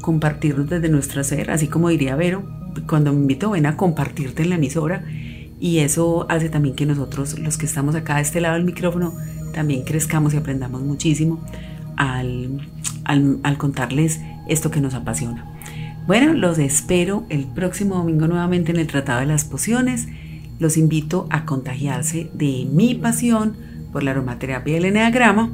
compartirnos 0.00 0.68
desde 0.68 0.88
nuestra 0.88 1.24
ser, 1.24 1.50
así 1.50 1.68
como 1.68 1.88
diría 1.88 2.16
Vero, 2.16 2.42
cuando 2.86 3.12
me 3.12 3.20
invito, 3.20 3.50
ven 3.50 3.66
a 3.66 3.76
compartirte 3.76 4.42
en 4.42 4.50
la 4.50 4.56
emisora 4.56 5.04
y 5.60 5.78
eso 5.78 6.26
hace 6.28 6.48
también 6.48 6.74
que 6.74 6.86
nosotros, 6.86 7.38
los 7.38 7.56
que 7.56 7.66
estamos 7.66 7.94
acá 7.94 8.16
de 8.16 8.22
este 8.22 8.40
lado 8.40 8.54
del 8.54 8.64
micrófono, 8.64 9.14
también 9.52 9.84
crezcamos 9.84 10.34
y 10.34 10.36
aprendamos 10.36 10.82
muchísimo 10.82 11.40
al, 11.96 12.68
al, 13.04 13.58
contarles 13.58 14.20
esto 14.48 14.70
que 14.70 14.80
nos 14.80 14.94
apasiona. 14.94 15.46
Bueno, 16.06 16.32
los 16.32 16.58
espero 16.58 17.24
el 17.28 17.44
próximo 17.44 17.94
domingo 17.94 18.26
nuevamente 18.26 18.72
en 18.72 18.78
el 18.78 18.88
Tratado 18.88 19.20
de 19.20 19.26
las 19.26 19.44
Pociones. 19.44 20.08
Los 20.58 20.76
invito 20.76 21.28
a 21.30 21.44
contagiarse 21.44 22.28
de 22.34 22.66
mi 22.72 22.96
pasión 22.96 23.56
por 23.92 24.02
la 24.02 24.10
aromaterapia 24.10 24.74
y 24.74 24.76
el 24.78 24.86
eneagrama 24.86 25.52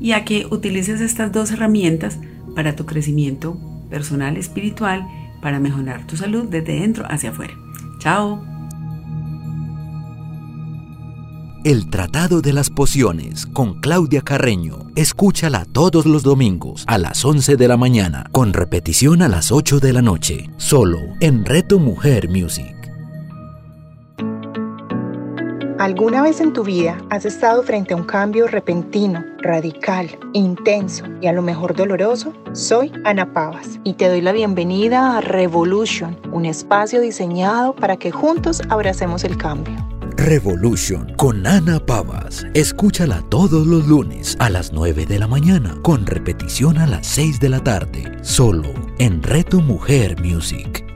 y 0.00 0.12
a 0.12 0.24
que 0.24 0.46
utilices 0.50 1.00
estas 1.00 1.32
dos 1.32 1.50
herramientas 1.50 2.18
para 2.54 2.76
tu 2.76 2.86
crecimiento 2.86 3.58
personal, 3.90 4.36
espiritual 4.36 5.06
para 5.40 5.60
mejorar 5.60 6.06
tu 6.06 6.16
salud 6.16 6.46
desde 6.48 6.80
dentro 6.80 7.04
hacia 7.08 7.30
afuera. 7.30 7.54
Chao. 7.98 8.44
El 11.64 11.90
Tratado 11.90 12.40
de 12.40 12.52
las 12.52 12.70
Pociones 12.70 13.44
con 13.44 13.80
Claudia 13.80 14.22
Carreño. 14.22 14.86
Escúchala 14.94 15.64
todos 15.64 16.06
los 16.06 16.22
domingos 16.22 16.84
a 16.86 16.98
las 16.98 17.24
11 17.24 17.56
de 17.56 17.68
la 17.68 17.76
mañana, 17.76 18.26
con 18.30 18.52
repetición 18.52 19.22
a 19.22 19.28
las 19.28 19.50
8 19.50 19.80
de 19.80 19.92
la 19.92 20.00
noche, 20.00 20.50
solo 20.56 20.98
en 21.20 21.44
Reto 21.44 21.78
Mujer 21.78 22.28
Music. 22.28 22.77
¿Alguna 25.78 26.22
vez 26.22 26.40
en 26.40 26.52
tu 26.52 26.64
vida 26.64 26.98
has 27.08 27.24
estado 27.24 27.62
frente 27.62 27.94
a 27.94 27.96
un 27.96 28.02
cambio 28.02 28.48
repentino, 28.48 29.24
radical, 29.38 30.10
intenso 30.32 31.04
y 31.20 31.28
a 31.28 31.32
lo 31.32 31.40
mejor 31.40 31.76
doloroso? 31.76 32.32
Soy 32.52 32.90
Ana 33.04 33.32
Pavas 33.32 33.78
y 33.84 33.92
te 33.92 34.08
doy 34.08 34.20
la 34.20 34.32
bienvenida 34.32 35.16
a 35.16 35.20
Revolution, 35.20 36.18
un 36.32 36.46
espacio 36.46 37.00
diseñado 37.00 37.76
para 37.76 37.96
que 37.96 38.10
juntos 38.10 38.60
abracemos 38.70 39.22
el 39.22 39.36
cambio. 39.36 39.76
Revolution 40.16 41.14
con 41.16 41.46
Ana 41.46 41.78
Pavas. 41.78 42.44
Escúchala 42.54 43.22
todos 43.28 43.64
los 43.64 43.86
lunes 43.86 44.36
a 44.40 44.50
las 44.50 44.72
9 44.72 45.06
de 45.06 45.20
la 45.20 45.28
mañana, 45.28 45.76
con 45.82 46.06
repetición 46.06 46.78
a 46.78 46.88
las 46.88 47.06
6 47.06 47.38
de 47.38 47.48
la 47.50 47.62
tarde, 47.62 48.18
solo 48.22 48.74
en 48.98 49.22
Reto 49.22 49.60
Mujer 49.60 50.20
Music. 50.20 50.87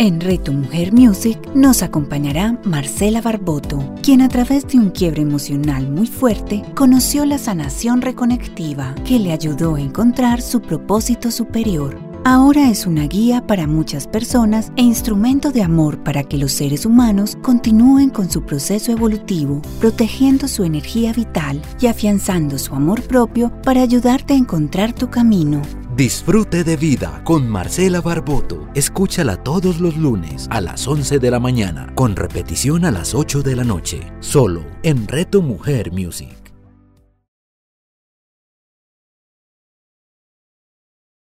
En 0.00 0.18
Reto 0.18 0.50
Mujer 0.54 0.94
Music 0.94 1.38
nos 1.54 1.82
acompañará 1.82 2.58
Marcela 2.64 3.20
Barboto, 3.20 3.84
quien 4.02 4.22
a 4.22 4.30
través 4.30 4.66
de 4.66 4.78
un 4.78 4.88
quiebre 4.88 5.20
emocional 5.20 5.90
muy 5.90 6.06
fuerte 6.06 6.62
conoció 6.74 7.26
la 7.26 7.36
sanación 7.36 8.00
reconectiva 8.00 8.94
que 9.04 9.18
le 9.18 9.30
ayudó 9.30 9.74
a 9.74 9.80
encontrar 9.82 10.40
su 10.40 10.62
propósito 10.62 11.30
superior. 11.30 11.98
Ahora 12.24 12.70
es 12.70 12.86
una 12.86 13.06
guía 13.08 13.46
para 13.46 13.66
muchas 13.66 14.06
personas 14.06 14.72
e 14.76 14.82
instrumento 14.82 15.50
de 15.50 15.62
amor 15.62 16.02
para 16.02 16.24
que 16.24 16.38
los 16.38 16.52
seres 16.52 16.86
humanos 16.86 17.36
continúen 17.42 18.08
con 18.08 18.30
su 18.30 18.46
proceso 18.46 18.92
evolutivo, 18.92 19.60
protegiendo 19.80 20.48
su 20.48 20.64
energía 20.64 21.12
vital 21.12 21.60
y 21.78 21.88
afianzando 21.88 22.58
su 22.58 22.74
amor 22.74 23.02
propio 23.02 23.52
para 23.62 23.82
ayudarte 23.82 24.32
a 24.32 24.38
encontrar 24.38 24.94
tu 24.94 25.10
camino 25.10 25.60
Disfrute 26.00 26.64
de 26.64 26.78
vida 26.78 27.20
con 27.24 27.46
Marcela 27.46 28.00
Barboto. 28.00 28.66
Escúchala 28.74 29.36
todos 29.36 29.80
los 29.80 29.98
lunes 29.98 30.46
a 30.50 30.62
las 30.62 30.88
11 30.88 31.18
de 31.18 31.30
la 31.30 31.38
mañana, 31.38 31.92
con 31.94 32.16
repetición 32.16 32.86
a 32.86 32.90
las 32.90 33.14
8 33.14 33.42
de 33.42 33.54
la 33.54 33.64
noche, 33.64 34.10
solo 34.20 34.64
en 34.82 35.06
Reto 35.06 35.42
Mujer 35.42 35.92
Music. 35.92 36.39